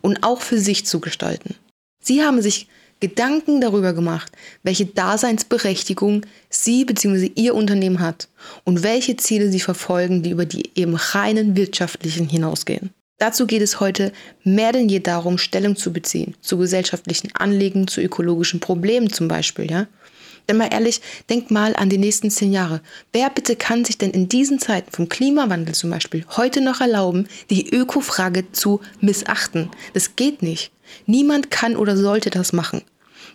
und 0.01 0.23
auch 0.23 0.41
für 0.41 0.59
sich 0.59 0.85
zu 0.85 0.99
gestalten. 0.99 1.55
Sie 2.01 2.23
haben 2.23 2.41
sich 2.41 2.67
Gedanken 2.99 3.61
darüber 3.61 3.93
gemacht, 3.93 4.31
welche 4.63 4.85
Daseinsberechtigung 4.85 6.25
Sie 6.49 6.83
bzw. 6.83 7.31
Ihr 7.35 7.55
Unternehmen 7.55 7.99
hat 7.99 8.27
und 8.65 8.83
welche 8.83 9.15
Ziele 9.15 9.49
Sie 9.51 9.61
verfolgen, 9.61 10.21
die 10.21 10.31
über 10.31 10.45
die 10.45 10.71
eben 10.75 10.95
reinen 10.95 11.55
wirtschaftlichen 11.55 12.27
hinausgehen. 12.27 12.89
Dazu 13.17 13.47
geht 13.47 13.61
es 13.61 13.79
heute 13.79 14.11
mehr 14.43 14.71
denn 14.71 14.89
je 14.89 14.99
darum, 14.99 15.37
Stellung 15.37 15.75
zu 15.75 15.91
beziehen 15.93 16.35
zu 16.41 16.57
gesellschaftlichen 16.57 17.33
Anliegen, 17.35 17.87
zu 17.87 18.01
ökologischen 18.01 18.59
Problemen 18.59 19.11
zum 19.11 19.27
Beispiel, 19.27 19.69
ja. 19.69 19.87
Denn 20.47 20.57
mal 20.57 20.69
ehrlich, 20.71 21.01
denk 21.29 21.51
mal 21.51 21.75
an 21.75 21.89
die 21.89 21.97
nächsten 21.97 22.31
zehn 22.31 22.51
Jahre. 22.51 22.81
Wer 23.11 23.29
bitte 23.29 23.55
kann 23.55 23.85
sich 23.85 23.97
denn 23.97 24.11
in 24.11 24.29
diesen 24.29 24.59
Zeiten 24.59 24.91
vom 24.91 25.09
Klimawandel 25.09 25.75
zum 25.75 25.89
Beispiel 25.89 26.25
heute 26.37 26.61
noch 26.61 26.81
erlauben, 26.81 27.27
die 27.49 27.69
Ökofrage 27.69 28.51
zu 28.51 28.81
missachten? 29.01 29.69
Das 29.93 30.15
geht 30.15 30.41
nicht. 30.41 30.71
Niemand 31.05 31.51
kann 31.51 31.75
oder 31.75 31.97
sollte 31.97 32.29
das 32.29 32.53
machen. 32.53 32.81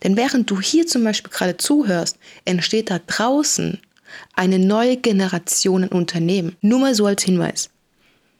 Denn 0.02 0.16
während 0.16 0.50
du 0.50 0.60
hier 0.60 0.86
zum 0.86 1.04
Beispiel 1.04 1.32
gerade 1.32 1.56
zuhörst, 1.56 2.18
entsteht 2.44 2.90
da 2.90 3.00
draußen 3.06 3.80
eine 4.34 4.58
neue 4.58 4.96
Generation 4.96 5.84
an 5.84 5.90
Unternehmen. 5.90 6.56
Nur 6.60 6.80
mal 6.80 6.94
so 6.94 7.06
als 7.06 7.22
Hinweis. 7.22 7.70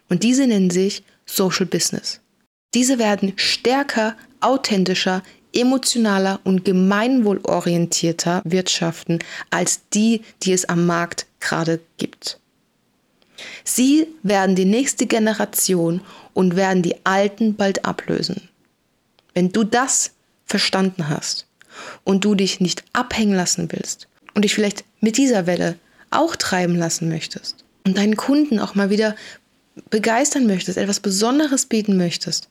Und 0.09 0.23
diese 0.23 0.47
nennen 0.47 0.71
sich 0.71 1.03
Social 1.27 1.67
Business. 1.67 2.21
Diese 2.75 2.99
werden 2.99 3.33
stärker, 3.37 4.17
authentischer, 4.41 5.23
emotionaler 5.55 6.41
und 6.45 6.65
gemeinwohlorientierter 6.65 8.43
wirtschaften 8.45 9.19
als 9.51 9.83
die, 9.93 10.23
die 10.43 10.53
es 10.53 10.65
am 10.67 10.87
Markt 10.87 11.27
gerade 11.41 11.81
gibt. 11.97 12.39
Sie 13.65 14.07
werden 14.23 14.57
die 14.57 14.65
nächste 14.65 15.07
Generation 15.07 16.01
und 16.33 16.57
werden 16.57 16.83
die 16.83 16.97
Alten 17.05 17.55
bald 17.55 17.85
ablösen. 17.85 18.49
Wenn 19.35 19.53
du 19.53 19.65
das 19.65 20.13
verstanden 20.47 21.09
hast 21.09 21.47
und 22.05 22.25
du 22.25 22.35
dich 22.35 22.61
nicht 22.61 22.85
abhängen 22.93 23.35
lassen 23.35 23.71
willst 23.73 24.09
und 24.35 24.43
dich 24.43 24.55
vielleicht 24.55 24.85
mit 25.01 25.17
dieser 25.17 25.47
Welle 25.47 25.77
auch 26.11 26.37
treiben 26.37 26.77
lassen 26.77 27.09
möchtest 27.09 27.65
und 27.85 27.99
deinen 27.99 28.17
Kunden 28.17 28.61
auch 28.61 28.75
mal 28.75 28.91
wieder 28.91 29.17
begeistern 29.91 30.47
möchtest, 30.47 30.79
etwas 30.79 31.01
Besonderes 31.01 31.67
bieten 31.67 31.97
möchtest, 31.97 32.49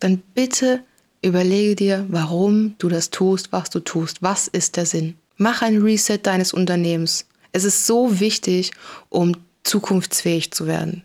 dann 0.00 0.22
bitte 0.34 0.82
Überlege 1.26 1.74
dir, 1.74 2.06
warum 2.08 2.76
du 2.78 2.88
das 2.88 3.10
tust, 3.10 3.50
was 3.50 3.68
du 3.68 3.80
tust. 3.80 4.22
Was 4.22 4.46
ist 4.46 4.76
der 4.76 4.86
Sinn? 4.86 5.16
Mach 5.36 5.60
ein 5.60 5.82
Reset 5.82 6.18
deines 6.22 6.52
Unternehmens. 6.52 7.26
Es 7.50 7.64
ist 7.64 7.84
so 7.84 8.20
wichtig, 8.20 8.70
um 9.08 9.36
zukunftsfähig 9.64 10.52
zu 10.52 10.68
werden. 10.68 11.02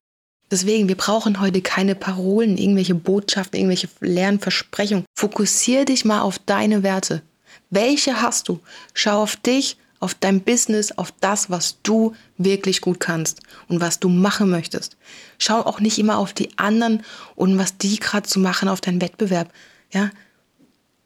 Deswegen, 0.51 0.87
wir 0.87 0.95
brauchen 0.95 1.41
heute 1.41 1.63
keine 1.63 1.95
Parolen, 1.95 2.59
irgendwelche 2.59 2.93
Botschaften, 2.93 3.57
irgendwelche 3.57 3.89
leeren 3.99 4.39
Versprechungen. 4.39 5.05
Fokussier 5.17 5.85
dich 5.85 6.05
mal 6.05 6.21
auf 6.21 6.37
deine 6.37 6.83
Werte. 6.83 7.23
Welche 7.71 8.21
hast 8.21 8.47
du? 8.47 8.59
Schau 8.93 9.23
auf 9.23 9.37
dich, 9.37 9.77
auf 9.99 10.13
dein 10.13 10.41
Business, 10.41 10.91
auf 10.91 11.11
das, 11.19 11.49
was 11.49 11.77
du 11.81 12.13
wirklich 12.37 12.81
gut 12.81 12.99
kannst 12.99 13.39
und 13.69 13.81
was 13.81 13.99
du 13.99 14.07
machen 14.07 14.51
möchtest. 14.51 14.97
Schau 15.39 15.61
auch 15.61 15.79
nicht 15.79 15.97
immer 15.97 16.19
auf 16.19 16.33
die 16.33 16.55
anderen 16.59 17.01
und 17.33 17.57
was 17.57 17.79
die 17.79 17.97
gerade 17.97 18.29
zu 18.29 18.39
machen 18.39 18.69
auf 18.69 18.81
deinen 18.81 19.01
Wettbewerb. 19.01 19.51
Ja, 19.91 20.09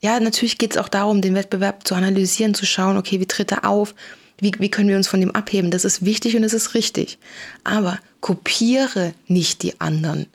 ja 0.01 0.19
natürlich 0.19 0.57
geht 0.57 0.71
es 0.71 0.77
auch 0.77 0.89
darum, 0.89 1.21
den 1.21 1.35
Wettbewerb 1.35 1.87
zu 1.87 1.95
analysieren, 1.95 2.53
zu 2.53 2.65
schauen, 2.65 2.97
okay, 2.97 3.19
wie 3.19 3.25
tritt 3.25 3.51
er 3.51 3.65
auf, 3.65 3.95
wie, 4.39 4.51
wie 4.59 4.69
können 4.69 4.89
wir 4.89 4.97
uns 4.97 5.07
von 5.07 5.19
dem 5.19 5.31
abheben. 5.31 5.71
Das 5.71 5.85
ist 5.85 6.05
wichtig 6.05 6.35
und 6.35 6.43
es 6.43 6.53
ist 6.53 6.73
richtig. 6.73 7.17
Aber 7.63 7.99
kopiere 8.21 9.13
nicht 9.27 9.63
die 9.63 9.79
anderen. 9.79 10.27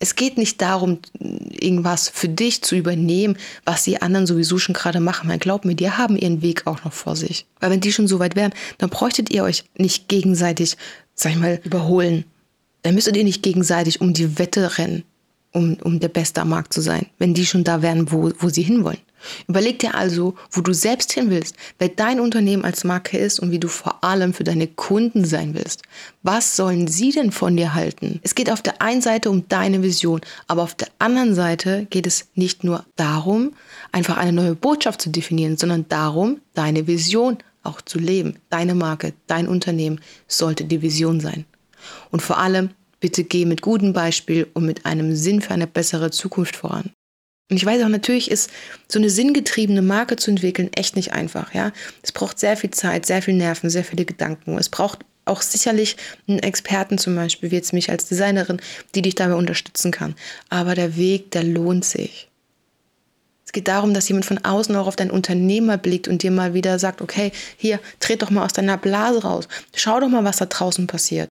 Es 0.00 0.14
geht 0.14 0.38
nicht 0.38 0.62
darum, 0.62 1.00
irgendwas 1.18 2.08
für 2.08 2.28
dich 2.28 2.62
zu 2.62 2.76
übernehmen, 2.76 3.36
was 3.64 3.82
die 3.82 4.00
anderen 4.00 4.28
sowieso 4.28 4.58
schon 4.58 4.74
gerade 4.74 5.00
machen. 5.00 5.28
Weil 5.28 5.40
glaub 5.40 5.64
mir, 5.64 5.74
die 5.74 5.90
haben 5.90 6.16
ihren 6.16 6.40
Weg 6.40 6.68
auch 6.68 6.84
noch 6.84 6.92
vor 6.92 7.16
sich. 7.16 7.46
Weil 7.58 7.70
wenn 7.70 7.80
die 7.80 7.92
schon 7.92 8.06
so 8.06 8.20
weit 8.20 8.36
wären, 8.36 8.54
dann 8.78 8.90
bräuchtet 8.90 9.30
ihr 9.30 9.42
euch 9.42 9.64
nicht 9.76 10.06
gegenseitig, 10.06 10.76
sag 11.14 11.32
ich 11.32 11.38
mal, 11.38 11.60
überholen. 11.64 12.24
Dann 12.82 12.94
müsstet 12.94 13.16
ihr 13.16 13.24
nicht 13.24 13.42
gegenseitig 13.42 14.00
um 14.00 14.12
die 14.12 14.38
Wette 14.38 14.78
rennen 14.78 15.02
um, 15.52 15.76
um 15.82 16.00
der 16.00 16.08
Beste 16.08 16.42
am 16.42 16.50
Markt 16.50 16.72
zu 16.72 16.80
sein, 16.80 17.06
wenn 17.18 17.34
die 17.34 17.46
schon 17.46 17.64
da 17.64 17.82
wären, 17.82 18.10
wo, 18.12 18.30
wo 18.38 18.48
sie 18.48 18.62
hinwollen. 18.62 19.00
Überleg 19.48 19.80
dir 19.80 19.94
also, 19.94 20.34
wo 20.50 20.60
du 20.60 20.72
selbst 20.72 21.12
hin 21.12 21.30
willst, 21.30 21.56
wer 21.78 21.88
dein 21.88 22.20
Unternehmen 22.20 22.64
als 22.64 22.84
Marke 22.84 23.18
ist 23.18 23.40
und 23.40 23.50
wie 23.50 23.58
du 23.58 23.68
vor 23.68 24.04
allem 24.04 24.32
für 24.32 24.44
deine 24.44 24.68
Kunden 24.68 25.24
sein 25.24 25.54
willst. 25.54 25.82
Was 26.22 26.56
sollen 26.56 26.86
sie 26.86 27.10
denn 27.10 27.32
von 27.32 27.56
dir 27.56 27.74
halten? 27.74 28.20
Es 28.22 28.34
geht 28.34 28.50
auf 28.50 28.62
der 28.62 28.80
einen 28.80 29.02
Seite 29.02 29.30
um 29.30 29.48
deine 29.48 29.82
Vision, 29.82 30.20
aber 30.46 30.62
auf 30.62 30.74
der 30.74 30.88
anderen 30.98 31.34
Seite 31.34 31.86
geht 31.90 32.06
es 32.06 32.28
nicht 32.34 32.64
nur 32.64 32.84
darum, 32.96 33.54
einfach 33.92 34.16
eine 34.16 34.32
neue 34.32 34.54
Botschaft 34.54 35.02
zu 35.02 35.10
definieren, 35.10 35.56
sondern 35.56 35.86
darum, 35.88 36.40
deine 36.54 36.86
Vision 36.86 37.38
auch 37.64 37.80
zu 37.80 37.98
leben. 37.98 38.36
Deine 38.50 38.74
Marke, 38.74 39.14
dein 39.26 39.48
Unternehmen 39.48 40.00
sollte 40.26 40.64
die 40.64 40.82
Vision 40.82 41.20
sein. 41.20 41.44
Und 42.10 42.22
vor 42.22 42.38
allem 42.38 42.70
Bitte 43.00 43.24
geh 43.24 43.44
mit 43.44 43.62
gutem 43.62 43.92
Beispiel 43.92 44.46
und 44.54 44.66
mit 44.66 44.86
einem 44.86 45.14
Sinn 45.14 45.40
für 45.40 45.54
eine 45.54 45.66
bessere 45.66 46.10
Zukunft 46.10 46.56
voran. 46.56 46.90
Und 47.50 47.56
ich 47.56 47.64
weiß 47.64 47.82
auch, 47.82 47.88
natürlich 47.88 48.30
ist 48.30 48.50
so 48.88 48.98
eine 48.98 49.08
sinngetriebene 49.08 49.80
Marke 49.80 50.16
zu 50.16 50.30
entwickeln 50.30 50.70
echt 50.74 50.96
nicht 50.96 51.12
einfach, 51.12 51.54
ja. 51.54 51.72
Es 52.02 52.12
braucht 52.12 52.38
sehr 52.38 52.56
viel 52.56 52.70
Zeit, 52.70 53.06
sehr 53.06 53.22
viel 53.22 53.34
Nerven, 53.34 53.70
sehr 53.70 53.84
viele 53.84 54.04
Gedanken. 54.04 54.58
Es 54.58 54.68
braucht 54.68 55.04
auch 55.24 55.42
sicherlich 55.42 55.96
einen 56.26 56.40
Experten 56.40 56.98
zum 56.98 57.14
Beispiel, 57.14 57.50
wie 57.50 57.56
jetzt 57.56 57.72
mich 57.72 57.90
als 57.90 58.08
Designerin, 58.08 58.60
die 58.94 59.02
dich 59.02 59.14
dabei 59.14 59.34
unterstützen 59.34 59.92
kann. 59.92 60.14
Aber 60.48 60.74
der 60.74 60.96
Weg, 60.96 61.30
der 61.30 61.44
lohnt 61.44 61.84
sich. 61.84 62.28
Es 63.46 63.52
geht 63.52 63.68
darum, 63.68 63.94
dass 63.94 64.08
jemand 64.08 64.26
von 64.26 64.44
außen 64.44 64.76
auch 64.76 64.86
auf 64.86 64.96
dein 64.96 65.10
Unternehmer 65.10 65.78
blickt 65.78 66.06
und 66.06 66.22
dir 66.22 66.30
mal 66.30 66.52
wieder 66.52 66.78
sagt, 66.78 67.00
okay, 67.00 67.32
hier, 67.56 67.80
tret 67.98 68.20
doch 68.20 68.28
mal 68.28 68.44
aus 68.44 68.52
deiner 68.52 68.76
Blase 68.76 69.22
raus. 69.22 69.48
Schau 69.74 70.00
doch 70.00 70.08
mal, 70.08 70.24
was 70.24 70.36
da 70.36 70.44
draußen 70.44 70.86
passiert. 70.86 71.30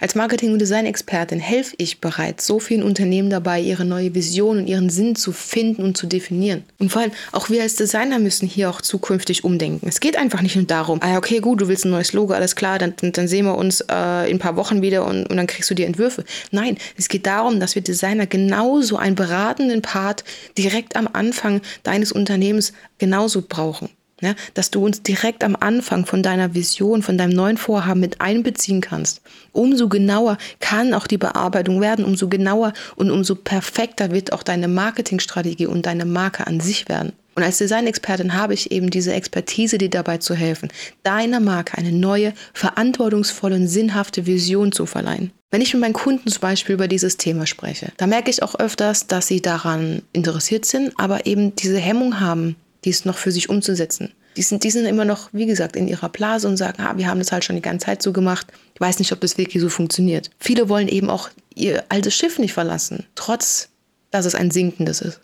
Als 0.00 0.14
Marketing- 0.14 0.52
und 0.52 0.58
Design-Expertin 0.58 1.40
helfe 1.40 1.74
ich 1.78 2.00
bereits 2.00 2.46
so 2.46 2.58
vielen 2.58 2.82
Unternehmen 2.82 3.30
dabei, 3.30 3.60
ihre 3.60 3.84
neue 3.84 4.14
Vision 4.14 4.58
und 4.58 4.66
ihren 4.66 4.90
Sinn 4.90 5.16
zu 5.16 5.32
finden 5.32 5.82
und 5.82 5.96
zu 5.96 6.06
definieren. 6.06 6.64
Und 6.78 6.90
vor 6.90 7.02
allem 7.02 7.12
auch 7.32 7.50
wir 7.50 7.62
als 7.62 7.76
Designer 7.76 8.18
müssen 8.18 8.48
hier 8.48 8.70
auch 8.70 8.80
zukünftig 8.80 9.44
umdenken. 9.44 9.88
Es 9.88 10.00
geht 10.00 10.16
einfach 10.16 10.42
nicht 10.42 10.56
nur 10.56 10.64
darum, 10.64 11.00
ah, 11.02 11.16
okay, 11.16 11.40
gut, 11.40 11.60
du 11.60 11.68
willst 11.68 11.84
ein 11.84 11.90
neues 11.90 12.12
Logo, 12.12 12.32
alles 12.32 12.56
klar, 12.56 12.78
dann, 12.78 12.94
dann 13.00 13.28
sehen 13.28 13.46
wir 13.46 13.56
uns 13.56 13.80
äh, 13.80 14.30
in 14.30 14.36
ein 14.36 14.38
paar 14.38 14.56
Wochen 14.56 14.82
wieder 14.82 15.06
und, 15.06 15.26
und 15.26 15.36
dann 15.36 15.46
kriegst 15.46 15.70
du 15.70 15.74
die 15.74 15.84
Entwürfe. 15.84 16.24
Nein, 16.50 16.76
es 16.96 17.08
geht 17.08 17.26
darum, 17.26 17.60
dass 17.60 17.74
wir 17.74 17.82
Designer 17.82 18.26
genauso 18.26 18.96
einen 18.96 19.14
beratenden 19.14 19.82
Part 19.82 20.24
direkt 20.58 20.96
am 20.96 21.08
Anfang 21.12 21.60
deines 21.82 22.12
Unternehmens 22.12 22.72
genauso 22.98 23.42
brauchen. 23.42 23.88
Ja, 24.22 24.36
dass 24.54 24.70
du 24.70 24.84
uns 24.84 25.02
direkt 25.02 25.42
am 25.42 25.56
Anfang 25.58 26.06
von 26.06 26.22
deiner 26.22 26.54
Vision, 26.54 27.02
von 27.02 27.18
deinem 27.18 27.32
neuen 27.32 27.56
Vorhaben 27.56 27.98
mit 27.98 28.20
einbeziehen 28.20 28.80
kannst. 28.80 29.20
Umso 29.50 29.88
genauer 29.88 30.38
kann 30.60 30.94
auch 30.94 31.08
die 31.08 31.18
Bearbeitung 31.18 31.80
werden, 31.80 32.04
umso 32.04 32.28
genauer 32.28 32.72
und 32.94 33.10
umso 33.10 33.34
perfekter 33.34 34.12
wird 34.12 34.32
auch 34.32 34.44
deine 34.44 34.68
Marketingstrategie 34.68 35.66
und 35.66 35.86
deine 35.86 36.04
Marke 36.04 36.46
an 36.46 36.60
sich 36.60 36.88
werden. 36.88 37.12
Und 37.34 37.42
als 37.42 37.58
Designexpertin 37.58 38.34
habe 38.34 38.54
ich 38.54 38.70
eben 38.70 38.90
diese 38.90 39.12
Expertise, 39.12 39.78
dir 39.78 39.90
dabei 39.90 40.18
zu 40.18 40.34
helfen, 40.34 40.68
deiner 41.02 41.40
Marke 41.40 41.76
eine 41.78 41.90
neue, 41.90 42.34
verantwortungsvolle 42.52 43.56
und 43.56 43.66
sinnhafte 43.68 44.26
Vision 44.26 44.70
zu 44.70 44.86
verleihen. 44.86 45.32
Wenn 45.50 45.60
ich 45.60 45.74
mit 45.74 45.80
meinen 45.80 45.92
Kunden 45.92 46.30
zum 46.30 46.40
Beispiel 46.40 46.74
über 46.74 46.88
dieses 46.88 47.16
Thema 47.16 47.46
spreche, 47.46 47.92
da 47.96 48.06
merke 48.06 48.30
ich 48.30 48.42
auch 48.42 48.54
öfters, 48.54 49.06
dass 49.06 49.26
sie 49.26 49.42
daran 49.42 50.02
interessiert 50.12 50.64
sind, 50.64 50.92
aber 50.96 51.26
eben 51.26 51.56
diese 51.56 51.78
Hemmung 51.78 52.20
haben, 52.20 52.56
dies 52.84 53.04
noch 53.04 53.18
für 53.18 53.32
sich 53.32 53.48
umzusetzen. 53.48 54.12
Die 54.36 54.42
sind, 54.42 54.64
die 54.64 54.70
sind 54.70 54.86
immer 54.86 55.04
noch, 55.04 55.28
wie 55.32 55.46
gesagt, 55.46 55.76
in 55.76 55.88
ihrer 55.88 56.08
Blase 56.08 56.48
und 56.48 56.56
sagen, 56.56 56.82
ah, 56.82 56.96
wir 56.96 57.06
haben 57.06 57.18
das 57.18 57.32
halt 57.32 57.44
schon 57.44 57.56
die 57.56 57.62
ganze 57.62 57.86
Zeit 57.86 58.02
so 58.02 58.12
gemacht. 58.12 58.46
Ich 58.74 58.80
weiß 58.80 58.98
nicht, 58.98 59.12
ob 59.12 59.20
das 59.20 59.36
wirklich 59.36 59.62
so 59.62 59.68
funktioniert. 59.68 60.30
Viele 60.38 60.68
wollen 60.68 60.88
eben 60.88 61.10
auch 61.10 61.28
ihr 61.54 61.84
altes 61.90 62.14
Schiff 62.14 62.38
nicht 62.38 62.54
verlassen, 62.54 63.04
trotz 63.14 63.68
dass 64.10 64.26
es 64.26 64.34
ein 64.34 64.50
sinkendes 64.50 65.00
ist. 65.00 65.20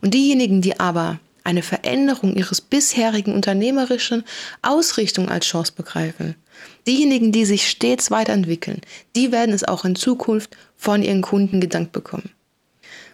Und 0.00 0.14
diejenigen, 0.14 0.62
die 0.62 0.80
aber 0.80 1.20
eine 1.44 1.62
Veränderung 1.62 2.34
ihres 2.34 2.62
bisherigen 2.62 3.34
unternehmerischen 3.34 4.24
Ausrichtung 4.62 5.28
als 5.28 5.46
Chance 5.46 5.72
begreifen, 5.76 6.36
diejenigen, 6.86 7.32
die 7.32 7.44
sich 7.44 7.68
stets 7.68 8.10
weiterentwickeln, 8.10 8.80
die 9.14 9.30
werden 9.30 9.54
es 9.54 9.64
auch 9.64 9.84
in 9.84 9.94
Zukunft 9.94 10.56
von 10.76 11.02
ihren 11.02 11.20
Kunden 11.20 11.60
gedankt 11.60 11.92
bekommen. 11.92 12.30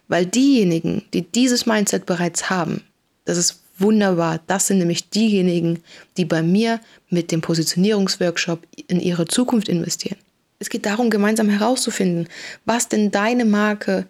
Weil 0.06 0.26
diejenigen, 0.26 1.02
die 1.12 1.22
dieses 1.22 1.66
Mindset 1.66 2.06
bereits 2.06 2.50
haben, 2.50 2.84
das 3.30 3.38
ist 3.38 3.60
wunderbar. 3.78 4.40
Das 4.48 4.66
sind 4.66 4.78
nämlich 4.78 5.08
diejenigen, 5.08 5.82
die 6.16 6.24
bei 6.24 6.42
mir 6.42 6.80
mit 7.08 7.30
dem 7.30 7.40
Positionierungsworkshop 7.40 8.66
in 8.88 9.00
ihre 9.00 9.26
Zukunft 9.26 9.68
investieren. 9.68 10.18
Es 10.58 10.68
geht 10.68 10.84
darum, 10.84 11.10
gemeinsam 11.10 11.48
herauszufinden, 11.48 12.28
was 12.64 12.88
denn 12.88 13.10
deine 13.10 13.44
Marke 13.44 14.06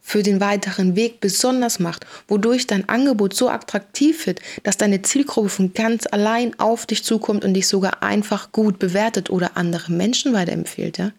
für 0.00 0.22
den 0.22 0.40
weiteren 0.40 0.96
Weg 0.96 1.20
besonders 1.20 1.78
macht, 1.78 2.04
wodurch 2.28 2.66
dein 2.66 2.88
Angebot 2.88 3.32
so 3.34 3.48
attraktiv 3.48 4.26
wird, 4.26 4.40
dass 4.64 4.76
deine 4.76 5.00
Zielgruppe 5.00 5.48
von 5.48 5.72
ganz 5.72 6.06
allein 6.10 6.58
auf 6.58 6.84
dich 6.84 7.04
zukommt 7.04 7.44
und 7.44 7.54
dich 7.54 7.68
sogar 7.68 8.02
einfach 8.02 8.50
gut 8.52 8.78
bewertet 8.78 9.30
oder 9.30 9.56
andere 9.56 9.92
Menschen 9.92 10.34
weiterempfiehlt. 10.34 10.98
Ja? 10.98 11.12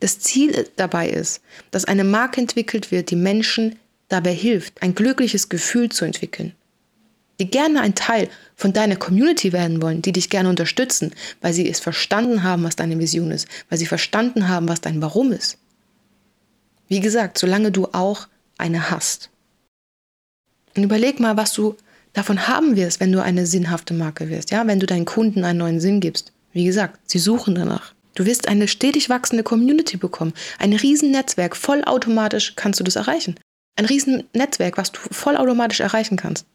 Das 0.00 0.18
Ziel 0.18 0.66
dabei 0.74 1.10
ist, 1.10 1.42
dass 1.70 1.84
eine 1.84 2.02
Marke 2.02 2.40
entwickelt 2.40 2.90
wird, 2.90 3.10
die 3.10 3.16
Menschen 3.16 3.76
dabei 4.08 4.32
hilft, 4.32 4.82
ein 4.82 4.94
glückliches 4.94 5.48
Gefühl 5.48 5.90
zu 5.90 6.04
entwickeln 6.06 6.54
die 7.40 7.50
gerne 7.50 7.80
ein 7.80 7.94
Teil 7.94 8.28
von 8.54 8.72
deiner 8.72 8.96
Community 8.96 9.52
werden 9.52 9.82
wollen, 9.82 10.02
die 10.02 10.12
dich 10.12 10.30
gerne 10.30 10.48
unterstützen, 10.48 11.12
weil 11.40 11.52
sie 11.52 11.68
es 11.68 11.80
verstanden 11.80 12.42
haben, 12.42 12.62
was 12.62 12.76
deine 12.76 12.98
Vision 12.98 13.30
ist, 13.30 13.48
weil 13.68 13.78
sie 13.78 13.86
verstanden 13.86 14.48
haben, 14.48 14.68
was 14.68 14.80
dein 14.80 15.02
Warum 15.02 15.32
ist. 15.32 15.58
Wie 16.88 17.00
gesagt, 17.00 17.38
solange 17.38 17.72
du 17.72 17.86
auch 17.92 18.28
eine 18.58 18.90
hast. 18.90 19.30
Und 20.76 20.82
überleg 20.82 21.20
mal, 21.20 21.36
was 21.36 21.52
du 21.52 21.76
davon 22.12 22.46
haben 22.46 22.76
wirst, 22.76 23.00
wenn 23.00 23.12
du 23.12 23.22
eine 23.22 23.46
sinnhafte 23.46 23.94
Marke 23.94 24.28
wirst, 24.28 24.50
ja, 24.50 24.66
wenn 24.66 24.80
du 24.80 24.86
deinen 24.86 25.04
Kunden 25.04 25.44
einen 25.44 25.58
neuen 25.58 25.80
Sinn 25.80 26.00
gibst. 26.00 26.32
Wie 26.52 26.64
gesagt, 26.64 26.98
sie 27.10 27.18
suchen 27.18 27.54
danach. 27.54 27.94
Du 28.14 28.26
wirst 28.26 28.46
eine 28.46 28.68
stetig 28.68 29.08
wachsende 29.08 29.42
Community 29.42 29.96
bekommen, 29.96 30.34
ein 30.60 30.72
Riesennetzwerk, 30.72 31.56
vollautomatisch 31.56 32.54
kannst 32.54 32.78
du 32.78 32.84
das 32.84 32.94
erreichen. 32.94 33.34
Ein 33.76 33.86
Riesennetzwerk, 33.86 34.78
was 34.78 34.92
du 34.92 35.00
vollautomatisch 35.10 35.80
erreichen 35.80 36.16
kannst. 36.16 36.46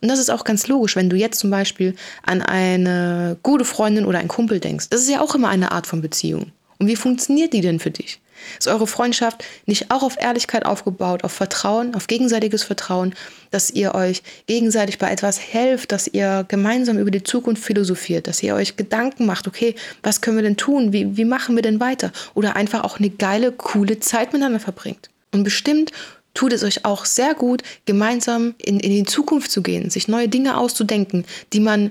Und 0.00 0.08
das 0.08 0.18
ist 0.18 0.30
auch 0.30 0.44
ganz 0.44 0.66
logisch, 0.66 0.96
wenn 0.96 1.10
du 1.10 1.16
jetzt 1.16 1.40
zum 1.40 1.50
Beispiel 1.50 1.94
an 2.22 2.42
eine 2.42 3.36
gute 3.42 3.64
Freundin 3.64 4.06
oder 4.06 4.18
einen 4.18 4.28
Kumpel 4.28 4.60
denkst. 4.60 4.88
Das 4.90 5.00
ist 5.02 5.10
ja 5.10 5.20
auch 5.20 5.34
immer 5.34 5.48
eine 5.48 5.72
Art 5.72 5.86
von 5.86 6.00
Beziehung. 6.00 6.52
Und 6.78 6.86
wie 6.86 6.96
funktioniert 6.96 7.52
die 7.52 7.60
denn 7.60 7.78
für 7.78 7.90
dich? 7.90 8.20
Ist 8.58 8.68
eure 8.68 8.86
Freundschaft 8.86 9.44
nicht 9.66 9.90
auch 9.90 10.02
auf 10.02 10.16
Ehrlichkeit 10.18 10.64
aufgebaut, 10.64 11.24
auf 11.24 11.32
Vertrauen, 11.32 11.94
auf 11.94 12.06
gegenseitiges 12.06 12.62
Vertrauen, 12.62 13.14
dass 13.50 13.70
ihr 13.70 13.94
euch 13.94 14.22
gegenseitig 14.46 14.98
bei 14.98 15.10
etwas 15.10 15.38
helft, 15.38 15.92
dass 15.92 16.08
ihr 16.08 16.46
gemeinsam 16.48 16.98
über 16.98 17.10
die 17.10 17.22
Zukunft 17.22 17.62
philosophiert, 17.62 18.26
dass 18.26 18.42
ihr 18.42 18.54
euch 18.54 18.76
Gedanken 18.76 19.26
macht, 19.26 19.46
okay, 19.46 19.74
was 20.02 20.22
können 20.22 20.38
wir 20.38 20.42
denn 20.42 20.56
tun? 20.56 20.92
Wie, 20.92 21.18
wie 21.18 21.26
machen 21.26 21.54
wir 21.54 21.62
denn 21.62 21.80
weiter? 21.80 22.12
Oder 22.34 22.56
einfach 22.56 22.84
auch 22.84 22.98
eine 22.98 23.10
geile, 23.10 23.52
coole 23.52 24.00
Zeit 24.00 24.32
miteinander 24.32 24.60
verbringt. 24.60 25.10
Und 25.32 25.44
bestimmt 25.44 25.92
tut 26.40 26.54
es 26.54 26.64
euch 26.64 26.86
auch 26.86 27.04
sehr 27.04 27.34
gut, 27.34 27.62
gemeinsam 27.84 28.54
in, 28.56 28.80
in 28.80 28.90
die 28.90 29.04
Zukunft 29.04 29.50
zu 29.50 29.60
gehen, 29.60 29.90
sich 29.90 30.08
neue 30.08 30.26
Dinge 30.26 30.56
auszudenken, 30.56 31.26
die 31.52 31.60
man 31.60 31.90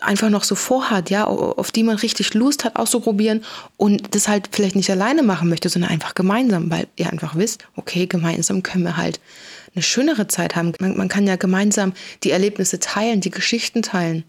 einfach 0.00 0.30
noch 0.30 0.44
so 0.44 0.54
vorhat, 0.54 1.10
ja, 1.10 1.24
auf 1.26 1.70
die 1.70 1.82
man 1.82 1.96
richtig 1.96 2.32
Lust 2.32 2.64
hat 2.64 2.76
auszuprobieren 2.76 3.44
und 3.76 4.14
das 4.14 4.26
halt 4.26 4.48
vielleicht 4.52 4.74
nicht 4.74 4.90
alleine 4.90 5.22
machen 5.22 5.50
möchte, 5.50 5.68
sondern 5.68 5.90
einfach 5.90 6.14
gemeinsam, 6.14 6.70
weil 6.70 6.86
ihr 6.96 7.12
einfach 7.12 7.36
wisst, 7.36 7.62
okay, 7.76 8.06
gemeinsam 8.06 8.62
können 8.62 8.84
wir 8.84 8.96
halt 8.96 9.20
eine 9.74 9.82
schönere 9.82 10.28
Zeit 10.28 10.56
haben. 10.56 10.72
Man, 10.80 10.96
man 10.96 11.08
kann 11.08 11.26
ja 11.26 11.36
gemeinsam 11.36 11.92
die 12.24 12.30
Erlebnisse 12.30 12.80
teilen, 12.80 13.20
die 13.20 13.30
Geschichten 13.30 13.82
teilen. 13.82 14.24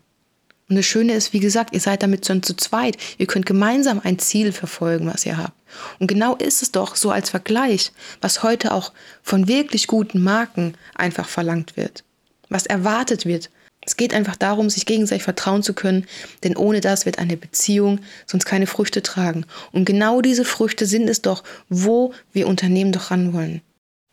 Und 0.70 0.76
das 0.76 0.86
Schöne 0.86 1.14
ist, 1.14 1.34
wie 1.34 1.40
gesagt, 1.40 1.74
ihr 1.74 1.80
seid 1.80 2.04
damit 2.04 2.28
schon 2.28 2.44
zu 2.44 2.56
zweit. 2.56 2.98
Ihr 3.18 3.26
könnt 3.26 3.48
gemeinsam 3.48 4.00
ein 4.04 4.20
Ziel 4.20 4.52
verfolgen, 4.52 5.08
was 5.12 5.26
ihr 5.26 5.38
habt. 5.38 5.58
Und 6.00 6.08
genau 6.08 6.36
ist 6.36 6.62
es 6.62 6.72
doch 6.72 6.96
so 6.96 7.10
als 7.10 7.32
Vergleich, 7.32 7.92
was 8.22 8.44
heute 8.44 8.74
auch 8.74 8.94
von 9.24 9.48
wirklich 9.48 9.88
guten 9.88 10.24
Marken 10.24 10.76
einfach 10.96 11.28
verlangt 11.28 11.76
wird. 11.76 12.04
Was 12.50 12.68
erwartet 12.68 13.26
wird. 13.26 13.50
Es 13.82 13.98
geht 13.98 14.14
einfach 14.14 14.36
darum, 14.36 14.70
sich 14.70 14.86
gegenseitig 14.86 15.24
vertrauen 15.24 15.64
zu 15.64 15.74
können, 15.74 16.06
denn 16.44 16.56
ohne 16.56 16.82
das 16.82 17.06
wird 17.06 17.18
eine 17.18 17.38
Beziehung 17.38 18.02
sonst 18.28 18.46
keine 18.46 18.68
Früchte 18.68 19.02
tragen. 19.02 19.46
Und 19.72 19.86
genau 19.86 20.22
diese 20.22 20.46
Früchte 20.46 20.86
sind 20.86 21.10
es 21.10 21.22
doch, 21.22 21.44
wo 21.70 22.14
wir 22.32 22.48
Unternehmen 22.48 22.92
doch 22.92 23.10
ran 23.10 23.34
wollen. 23.34 23.62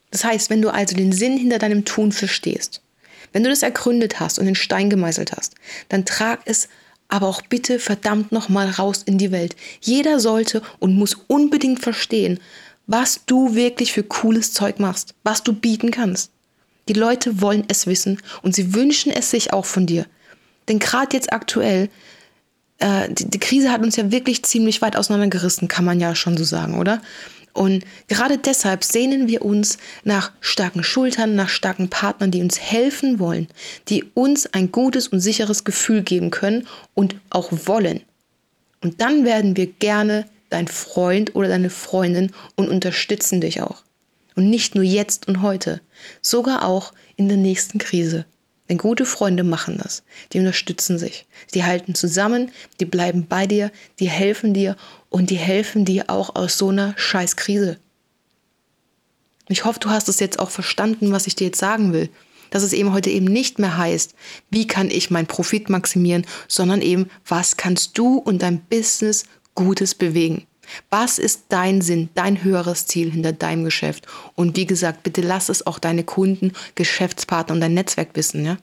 Das 0.09 0.23
heißt, 0.23 0.49
wenn 0.49 0.61
du 0.61 0.69
also 0.69 0.95
den 0.95 1.11
Sinn 1.11 1.37
hinter 1.37 1.59
deinem 1.59 1.85
Tun 1.85 2.11
verstehst, 2.11 2.81
wenn 3.33 3.43
du 3.43 3.49
das 3.49 3.63
ergründet 3.63 4.19
hast 4.19 4.39
und 4.39 4.45
den 4.45 4.55
Stein 4.55 4.89
gemeißelt 4.89 5.33
hast, 5.33 5.55
dann 5.89 6.05
trag 6.05 6.39
es 6.45 6.69
aber 7.09 7.27
auch 7.27 7.41
bitte 7.41 7.79
verdammt 7.79 8.31
nochmal 8.31 8.69
raus 8.69 9.03
in 9.05 9.17
die 9.17 9.31
Welt. 9.31 9.55
Jeder 9.81 10.19
sollte 10.19 10.61
und 10.79 10.95
muss 10.95 11.15
unbedingt 11.27 11.79
verstehen, 11.79 12.39
was 12.85 13.21
du 13.25 13.55
wirklich 13.55 13.93
für 13.93 14.03
cooles 14.03 14.53
Zeug 14.53 14.79
machst, 14.79 15.13
was 15.23 15.43
du 15.43 15.53
bieten 15.53 15.91
kannst. 15.91 16.31
Die 16.87 16.93
Leute 16.93 17.41
wollen 17.41 17.65
es 17.67 17.85
wissen 17.85 18.19
und 18.41 18.55
sie 18.55 18.73
wünschen 18.73 19.11
es 19.11 19.29
sich 19.29 19.53
auch 19.53 19.65
von 19.65 19.85
dir. 19.85 20.05
Denn 20.69 20.79
gerade 20.79 21.15
jetzt 21.15 21.33
aktuell, 21.33 21.89
äh, 22.79 23.09
die, 23.11 23.29
die 23.29 23.39
Krise 23.39 23.71
hat 23.71 23.81
uns 23.81 23.95
ja 23.97 24.11
wirklich 24.11 24.43
ziemlich 24.43 24.81
weit 24.81 24.95
auseinandergerissen, 24.95 25.67
kann 25.67 25.85
man 25.85 25.99
ja 25.99 26.15
schon 26.15 26.37
so 26.37 26.43
sagen, 26.43 26.79
oder? 26.79 27.01
Und 27.57 27.85
gerade 28.07 28.37
deshalb 28.37 28.83
sehnen 28.83 29.27
wir 29.27 29.43
uns 29.43 29.79
nach 30.03 30.31
starken 30.41 30.83
Schultern, 30.83 31.33
nach 31.33 31.49
starken 31.49 31.89
Partnern, 31.89 32.29
die 32.29 32.41
uns 32.41 32.59
helfen 32.59 33.17
wollen, 33.17 33.47
die 33.89 34.03
uns 34.13 34.45
ein 34.53 34.71
gutes 34.71 35.07
und 35.07 35.21
sicheres 35.21 35.63
Gefühl 35.63 36.03
geben 36.03 36.29
können 36.29 36.67
und 36.93 37.15
auch 37.31 37.49
wollen. 37.65 38.01
Und 38.83 39.01
dann 39.01 39.25
werden 39.25 39.57
wir 39.57 39.65
gerne 39.65 40.25
dein 40.49 40.67
Freund 40.67 41.35
oder 41.35 41.47
deine 41.47 41.71
Freundin 41.71 42.31
und 42.55 42.69
unterstützen 42.69 43.41
dich 43.41 43.59
auch. 43.59 43.83
Und 44.35 44.51
nicht 44.51 44.75
nur 44.75 44.83
jetzt 44.83 45.27
und 45.27 45.41
heute, 45.41 45.81
sogar 46.21 46.63
auch 46.63 46.93
in 47.15 47.27
der 47.27 47.37
nächsten 47.37 47.79
Krise. 47.79 48.25
Denn 48.69 48.77
gute 48.77 49.05
Freunde 49.05 49.43
machen 49.43 49.79
das. 49.81 50.03
Die 50.33 50.39
unterstützen 50.39 50.99
sich. 50.99 51.25
Die 51.53 51.63
halten 51.63 51.95
zusammen, 51.95 52.51
die 52.79 52.85
bleiben 52.85 53.25
bei 53.27 53.47
dir, 53.47 53.71
die 53.99 54.09
helfen 54.09 54.53
dir 54.53 54.75
und 55.09 55.29
die 55.29 55.37
helfen 55.37 55.85
dir 55.85 56.05
auch 56.09 56.35
aus 56.35 56.57
so 56.57 56.69
einer 56.69 56.93
Scheißkrise. 56.97 57.77
Ich 59.49 59.63
hoffe, 59.63 59.79
du 59.79 59.89
hast 59.89 60.09
es 60.09 60.19
jetzt 60.19 60.39
auch 60.39 60.49
verstanden, 60.49 61.11
was 61.11 61.27
ich 61.27 61.35
dir 61.35 61.45
jetzt 61.45 61.59
sagen 61.59 61.93
will. 61.93 62.09
Dass 62.49 62.63
es 62.63 62.73
eben 62.73 62.93
heute 62.93 63.09
eben 63.09 63.25
nicht 63.25 63.59
mehr 63.59 63.77
heißt, 63.77 64.15
wie 64.49 64.67
kann 64.67 64.89
ich 64.89 65.11
meinen 65.11 65.27
Profit 65.27 65.69
maximieren, 65.69 66.25
sondern 66.47 66.81
eben, 66.81 67.09
was 67.25 67.57
kannst 67.57 67.97
du 67.97 68.17
und 68.17 68.41
dein 68.41 68.61
Business 68.61 69.25
Gutes 69.53 69.95
bewegen. 69.95 70.45
Was 70.89 71.19
ist 71.19 71.45
dein 71.49 71.81
Sinn, 71.81 72.09
dein 72.15 72.43
höheres 72.43 72.87
Ziel 72.87 73.11
hinter 73.11 73.33
deinem 73.33 73.63
Geschäft? 73.63 74.07
Und 74.35 74.57
wie 74.57 74.65
gesagt, 74.65 75.03
bitte 75.03 75.21
lass 75.21 75.49
es 75.49 75.65
auch 75.65 75.79
deine 75.79 76.03
Kunden, 76.03 76.53
Geschäftspartner 76.75 77.55
und 77.55 77.61
dein 77.61 77.73
Netzwerk 77.73 78.09
wissen, 78.13 78.45
ja? 78.45 78.57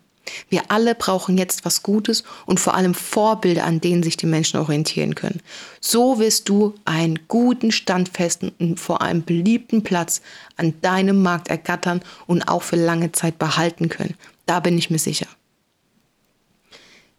Wir 0.49 0.71
alle 0.71 0.95
brauchen 0.95 1.37
jetzt 1.39 1.65
was 1.65 1.83
Gutes 1.83 2.25
und 2.47 2.59
vor 2.59 2.75
allem 2.75 2.95
Vorbilder, 2.95 3.65
an 3.65 3.81
denen 3.81 4.03
sich 4.03 4.17
die 4.17 4.27
Menschen 4.27 4.59
orientieren 4.59 5.15
können. 5.15 5.41
So 5.81 6.19
wirst 6.19 6.49
du 6.49 6.75
einen 6.85 7.21
guten, 7.29 7.73
standfesten 7.73 8.53
und 8.59 8.81
vor 8.81 9.03
allem 9.03 9.23
beliebten 9.23 9.83
Platz 9.83 10.23
an 10.57 10.75
deinem 10.81 11.23
Markt 11.23 11.49
ergattern 11.49 12.01
und 12.27 12.49
auch 12.49 12.63
für 12.63 12.77
lange 12.77 13.13
Zeit 13.13 13.39
behalten 13.39 13.89
können. 13.89 14.15
Da 14.47 14.61
bin 14.61 14.79
ich 14.79 14.91
mir 14.91 14.99
sicher. 14.99 15.27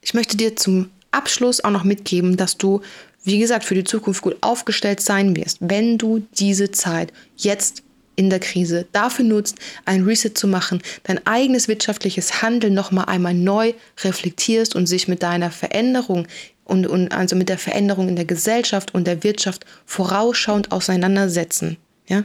Ich 0.00 0.14
möchte 0.14 0.36
dir 0.36 0.56
zum 0.56 0.90
Abschluss 1.10 1.62
auch 1.64 1.70
noch 1.70 1.84
mitgeben, 1.84 2.36
dass 2.36 2.58
du, 2.58 2.80
wie 3.26 3.40
gesagt, 3.40 3.64
für 3.64 3.74
die 3.74 3.84
Zukunft 3.84 4.22
gut 4.22 4.36
aufgestellt 4.40 5.00
sein 5.00 5.36
wirst, 5.36 5.58
wenn 5.60 5.98
du 5.98 6.26
diese 6.38 6.70
Zeit 6.70 7.12
jetzt 7.36 7.82
in 8.14 8.30
der 8.30 8.40
Krise 8.40 8.86
dafür 8.92 9.24
nutzt, 9.24 9.58
ein 9.84 10.04
Reset 10.04 10.30
zu 10.34 10.48
machen, 10.48 10.80
dein 11.02 11.24
eigenes 11.26 11.68
wirtschaftliches 11.68 12.40
Handeln 12.40 12.72
nochmal 12.72 13.06
einmal 13.06 13.34
neu 13.34 13.74
reflektierst 14.02 14.74
und 14.74 14.86
sich 14.86 15.08
mit 15.08 15.22
deiner 15.22 15.50
Veränderung 15.50 16.26
und, 16.64 16.86
und 16.86 17.12
also 17.12 17.36
mit 17.36 17.48
der 17.48 17.58
Veränderung 17.58 18.08
in 18.08 18.16
der 18.16 18.24
Gesellschaft 18.24 18.94
und 18.94 19.06
der 19.06 19.22
Wirtschaft 19.22 19.66
vorausschauend 19.84 20.72
auseinandersetzen. 20.72 21.76
Ja? 22.08 22.24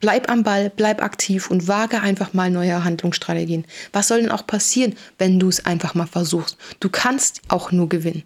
Bleib 0.00 0.30
am 0.30 0.42
Ball, 0.42 0.70
bleib 0.74 1.02
aktiv 1.02 1.50
und 1.50 1.68
wage 1.68 2.00
einfach 2.00 2.32
mal 2.32 2.50
neue 2.50 2.84
Handlungsstrategien. 2.84 3.64
Was 3.92 4.08
soll 4.08 4.20
denn 4.20 4.30
auch 4.30 4.46
passieren, 4.46 4.94
wenn 5.18 5.40
du 5.40 5.48
es 5.48 5.64
einfach 5.64 5.94
mal 5.94 6.06
versuchst? 6.06 6.56
Du 6.80 6.88
kannst 6.88 7.40
auch 7.48 7.72
nur 7.72 7.88
gewinnen. 7.88 8.24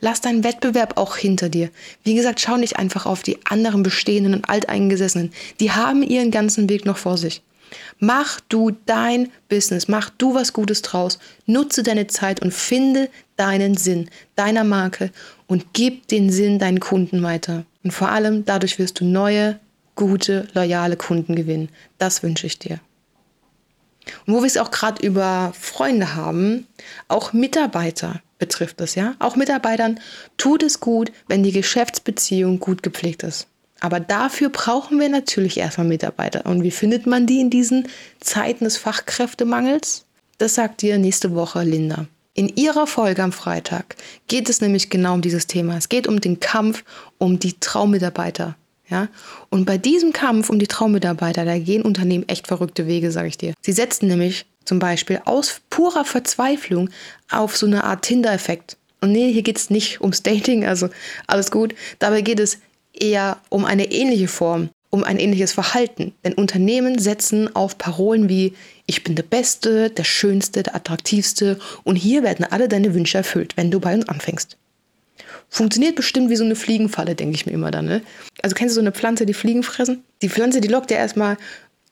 Lass 0.00 0.20
deinen 0.20 0.44
Wettbewerb 0.44 0.96
auch 0.96 1.16
hinter 1.16 1.48
dir. 1.48 1.70
Wie 2.04 2.14
gesagt, 2.14 2.40
schau 2.40 2.56
nicht 2.56 2.78
einfach 2.78 3.06
auf 3.06 3.22
die 3.22 3.38
anderen 3.46 3.82
bestehenden 3.82 4.34
und 4.34 4.48
alteingesessenen. 4.48 5.32
Die 5.60 5.72
haben 5.72 6.02
ihren 6.02 6.30
ganzen 6.30 6.68
Weg 6.68 6.84
noch 6.84 6.96
vor 6.96 7.16
sich. 7.16 7.42
Mach 7.98 8.40
du 8.48 8.72
dein 8.86 9.30
Business, 9.48 9.88
mach 9.88 10.10
du 10.10 10.34
was 10.34 10.52
Gutes 10.52 10.82
draus, 10.82 11.18
nutze 11.46 11.82
deine 11.82 12.06
Zeit 12.06 12.40
und 12.40 12.52
finde 12.52 13.08
deinen 13.36 13.76
Sinn 13.76 14.10
deiner 14.34 14.64
Marke 14.64 15.10
und 15.46 15.72
gib 15.72 16.08
den 16.08 16.30
Sinn 16.30 16.58
deinen 16.58 16.80
Kunden 16.80 17.22
weiter. 17.22 17.64
Und 17.84 17.92
vor 17.92 18.10
allem 18.10 18.44
dadurch 18.44 18.78
wirst 18.78 19.00
du 19.00 19.04
neue, 19.04 19.58
gute, 19.94 20.48
loyale 20.54 20.96
Kunden 20.96 21.36
gewinnen. 21.36 21.68
Das 21.98 22.22
wünsche 22.22 22.46
ich 22.46 22.58
dir. 22.58 22.80
Und 24.26 24.34
wo 24.34 24.40
wir 24.40 24.46
es 24.46 24.56
auch 24.56 24.70
gerade 24.70 25.04
über 25.04 25.52
Freunde 25.58 26.14
haben, 26.14 26.66
auch 27.08 27.32
Mitarbeiter 27.32 28.20
betrifft 28.40 28.80
es, 28.80 28.96
ja. 28.96 29.14
Auch 29.20 29.36
Mitarbeitern 29.36 30.00
tut 30.36 30.64
es 30.64 30.80
gut, 30.80 31.12
wenn 31.28 31.44
die 31.44 31.52
Geschäftsbeziehung 31.52 32.58
gut 32.58 32.82
gepflegt 32.82 33.22
ist. 33.22 33.46
Aber 33.80 34.00
dafür 34.00 34.50
brauchen 34.50 34.98
wir 34.98 35.08
natürlich 35.08 35.58
erstmal 35.58 35.86
Mitarbeiter. 35.86 36.44
Und 36.44 36.62
wie 36.62 36.70
findet 36.70 37.06
man 37.06 37.26
die 37.26 37.40
in 37.40 37.50
diesen 37.50 37.88
Zeiten 38.18 38.64
des 38.64 38.76
Fachkräftemangels? 38.76 40.04
Das 40.38 40.54
sagt 40.54 40.82
dir 40.82 40.98
nächste 40.98 41.34
Woche 41.34 41.62
Linda. 41.62 42.06
In 42.34 42.48
ihrer 42.56 42.86
Folge 42.86 43.22
am 43.22 43.32
Freitag 43.32 43.96
geht 44.28 44.48
es 44.48 44.60
nämlich 44.60 44.90
genau 44.90 45.14
um 45.14 45.22
dieses 45.22 45.46
Thema. 45.46 45.76
Es 45.76 45.88
geht 45.88 46.06
um 46.06 46.20
den 46.20 46.40
Kampf 46.40 46.84
um 47.18 47.38
die 47.38 47.58
Traummitarbeiter. 47.58 48.56
Ja? 48.88 49.08
Und 49.48 49.64
bei 49.64 49.78
diesem 49.78 50.12
Kampf 50.12 50.50
um 50.50 50.58
die 50.58 50.66
Traummitarbeiter, 50.66 51.44
da 51.44 51.58
gehen 51.58 51.82
Unternehmen 51.82 52.28
echt 52.28 52.46
verrückte 52.48 52.86
Wege, 52.86 53.10
sage 53.10 53.28
ich 53.28 53.38
dir. 53.38 53.54
Sie 53.62 53.72
setzen 53.72 54.08
nämlich 54.08 54.46
zum 54.70 54.78
Beispiel 54.78 55.20
aus 55.24 55.62
purer 55.68 56.04
Verzweiflung 56.04 56.90
auf 57.28 57.56
so 57.56 57.66
eine 57.66 57.82
Art 57.82 58.02
Tinder-Effekt. 58.02 58.76
Und 59.00 59.10
nee, 59.10 59.32
hier 59.32 59.42
geht 59.42 59.56
es 59.56 59.68
nicht 59.68 60.00
ums 60.00 60.22
Dating, 60.22 60.64
also 60.64 60.90
alles 61.26 61.50
gut. 61.50 61.74
Dabei 61.98 62.20
geht 62.20 62.38
es 62.38 62.58
eher 62.92 63.38
um 63.48 63.64
eine 63.64 63.90
ähnliche 63.90 64.28
Form, 64.28 64.68
um 64.90 65.02
ein 65.02 65.18
ähnliches 65.18 65.50
Verhalten. 65.50 66.14
Denn 66.24 66.34
Unternehmen 66.34 67.00
setzen 67.00 67.52
auf 67.56 67.78
Parolen 67.78 68.28
wie 68.28 68.54
ich 68.86 69.02
bin 69.02 69.16
der 69.16 69.24
Beste, 69.24 69.90
der 69.90 70.04
Schönste, 70.04 70.62
der 70.62 70.76
Attraktivste 70.76 71.58
und 71.82 71.96
hier 71.96 72.22
werden 72.22 72.46
alle 72.48 72.68
deine 72.68 72.94
Wünsche 72.94 73.18
erfüllt, 73.18 73.56
wenn 73.56 73.72
du 73.72 73.80
bei 73.80 73.92
uns 73.92 74.08
anfängst. 74.08 74.56
Funktioniert 75.48 75.96
bestimmt 75.96 76.30
wie 76.30 76.36
so 76.36 76.44
eine 76.44 76.54
Fliegenfalle, 76.54 77.16
denke 77.16 77.34
ich 77.34 77.44
mir 77.44 77.52
immer 77.52 77.72
dann. 77.72 77.86
Ne? 77.86 78.02
Also 78.40 78.54
kennst 78.54 78.74
du 78.74 78.76
so 78.76 78.82
eine 78.82 78.92
Pflanze, 78.92 79.26
die 79.26 79.34
Fliegen 79.34 79.64
fressen? 79.64 80.04
Die 80.22 80.28
Pflanze, 80.28 80.60
die 80.60 80.68
lockt 80.68 80.92
ja 80.92 80.98
erstmal 80.98 81.38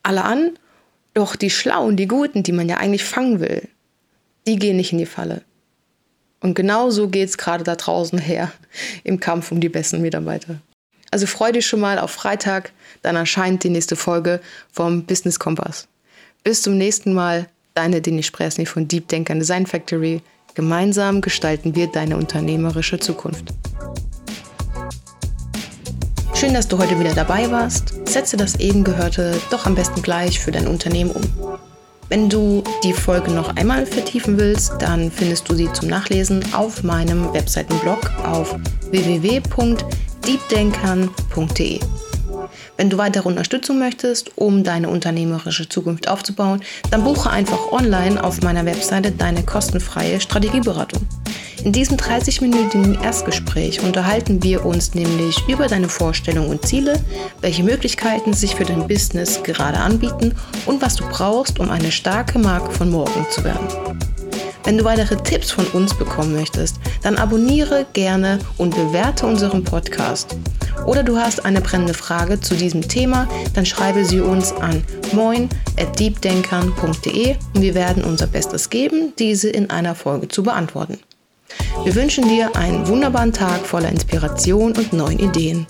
alle 0.05 0.23
an 0.23 0.53
doch 1.15 1.37
die 1.37 1.51
Schlauen, 1.51 1.97
die 1.97 2.09
Guten, 2.09 2.43
die 2.43 2.53
man 2.53 2.69
ja 2.69 2.77
eigentlich 2.77 3.05
fangen 3.05 3.41
will, 3.41 3.69
die 4.47 4.57
gehen 4.57 4.77
nicht 4.77 4.93
in 4.93 4.99
die 4.99 5.07
Falle. 5.07 5.43
Und 6.41 6.55
genau 6.55 6.91
so 6.91 7.09
geht 7.09 7.29
es 7.29 7.39
gerade 7.39 7.65
da 7.65 7.75
draußen 7.75 8.19
her 8.19 8.53
im 9.05 9.21
Kampf 9.21 9.53
um 9.53 9.61
die 9.61 9.69
besten 9.69 10.01
Mitarbeiter. 10.01 10.61
Also 11.11 11.27
freu 11.27 11.53
dich 11.53 11.67
schon 11.67 11.81
mal 11.81 11.99
auf 11.99 12.11
Freitag, 12.11 12.73
dann 13.03 13.17
erscheint 13.17 13.65
die 13.65 13.71
nächste 13.71 13.97
Folge 13.97 14.41
vom 14.71 15.05
Business 15.05 15.39
Kompass. 15.39 15.89
Bis 16.45 16.63
zum 16.63 16.77
nächsten 16.77 17.15
Mal, 17.15 17.49
deine 17.75 18.01
Dini 18.01 18.23
Spresny 18.23 18.67
von 18.67 18.89
Deep 18.89 19.09
Denker 19.09 19.35
Design 19.35 19.67
Factory. 19.67 20.21
Gemeinsam 20.55 21.21
gestalten 21.21 21.75
wir 21.75 21.87
deine 21.87 22.17
unternehmerische 22.17 22.99
Zukunft. 22.99 23.55
Schön, 26.39 26.55
dass 26.55 26.69
du 26.69 26.79
heute 26.79 26.99
wieder 27.01 27.15
dabei 27.15 27.51
warst. 27.51 27.95
Setze 28.09 28.37
das 28.37 28.61
eben 28.61 28.85
Gehörte 28.85 29.41
doch 29.51 29.67
am 29.67 29.75
besten 29.75 30.03
gleich 30.03 30.39
für 30.39 30.53
dein 30.53 30.69
Unternehmen 30.69 31.11
um. 31.11 31.23
Wenn 32.09 32.31
du 32.31 32.63
die 32.85 32.93
Folge 32.93 33.33
noch 33.33 33.57
einmal 33.57 33.87
vertiefen 33.87 34.39
willst, 34.39 34.75
dann 34.79 35.11
findest 35.11 35.49
du 35.49 35.57
sie 35.57 35.69
zum 35.73 35.89
Nachlesen 35.89 36.45
auf 36.55 36.85
meinem 36.85 37.35
Webseitenblog 37.35 38.09
auf 38.25 38.55
www.deepdenkern.de. 38.89 41.81
Wenn 42.77 42.89
du 42.89 42.99
weitere 42.99 43.27
Unterstützung 43.27 43.81
möchtest, 43.81 44.39
um 44.39 44.63
deine 44.63 44.91
unternehmerische 44.91 45.69
Zukunft 45.69 46.07
aufzubauen, 46.07 46.63
dann 46.93 47.03
buche 47.03 47.31
einfach 47.31 47.73
online 47.73 48.23
auf 48.23 48.43
meiner 48.43 48.65
Webseite 48.65 49.11
deine 49.11 49.43
kostenfreie 49.43 50.21
Strategieberatung. 50.21 51.05
In 51.65 51.73
diesem 51.73 51.97
30-minütigen 51.97 53.03
Erstgespräch 53.03 53.83
unterhalten 53.83 54.43
wir 54.43 54.65
uns 54.65 54.95
nämlich 54.95 55.37
über 55.49 55.67
deine 55.67 55.89
Vorstellungen 55.89 56.51
und 56.51 56.65
Ziele, 56.65 57.01
welche 57.41 57.65
Möglichkeiten 57.65 58.33
sich 58.33 58.55
für 58.55 58.65
dein 58.65 58.87
Business 58.87 59.43
gerade 59.43 59.79
anbieten 59.79 60.37
und 60.67 60.81
was 60.81 60.95
du 60.95 61.05
brauchst, 61.09 61.59
um 61.59 61.69
eine 61.69 61.91
starke 61.91 62.39
Marke 62.39 62.71
von 62.71 62.91
morgen 62.91 63.27
zu 63.31 63.43
werden. 63.43 63.67
Wenn 64.65 64.79
du 64.79 64.85
weitere 64.85 65.17
Tipps 65.17 65.51
von 65.51 65.67
uns 65.69 65.97
bekommen 65.97 66.35
möchtest, 66.35 66.77
dann 67.03 67.17
abonniere 67.17 67.87
gerne 67.93 68.39
und 68.57 68.75
bewerte 68.75 69.27
unseren 69.27 69.65
Podcast. 69.65 70.37
Oder 70.87 71.03
du 71.03 71.17
hast 71.17 71.45
eine 71.45 71.61
brennende 71.61 71.95
Frage 71.95 72.41
zu 72.41 72.55
diesem 72.55 72.87
Thema, 72.87 73.27
dann 73.55 73.67
schreibe 73.67 74.05
sie 74.05 74.21
uns 74.21 74.53
an 74.53 74.85
moin@deepdenkern.de 75.13 77.37
und 77.55 77.63
wir 77.63 77.75
werden 77.75 78.05
unser 78.05 78.27
Bestes 78.27 78.69
geben, 78.71 79.13
diese 79.19 79.49
in 79.49 79.71
einer 79.71 79.95
Folge 79.95 80.29
zu 80.29 80.43
beantworten. 80.43 80.99
Wir 81.85 81.95
wünschen 81.95 82.29
dir 82.29 82.55
einen 82.57 82.87
wunderbaren 82.87 83.33
Tag 83.33 83.61
voller 83.65 83.89
Inspiration 83.89 84.77
und 84.77 84.93
neuen 84.93 85.19
Ideen. 85.19 85.67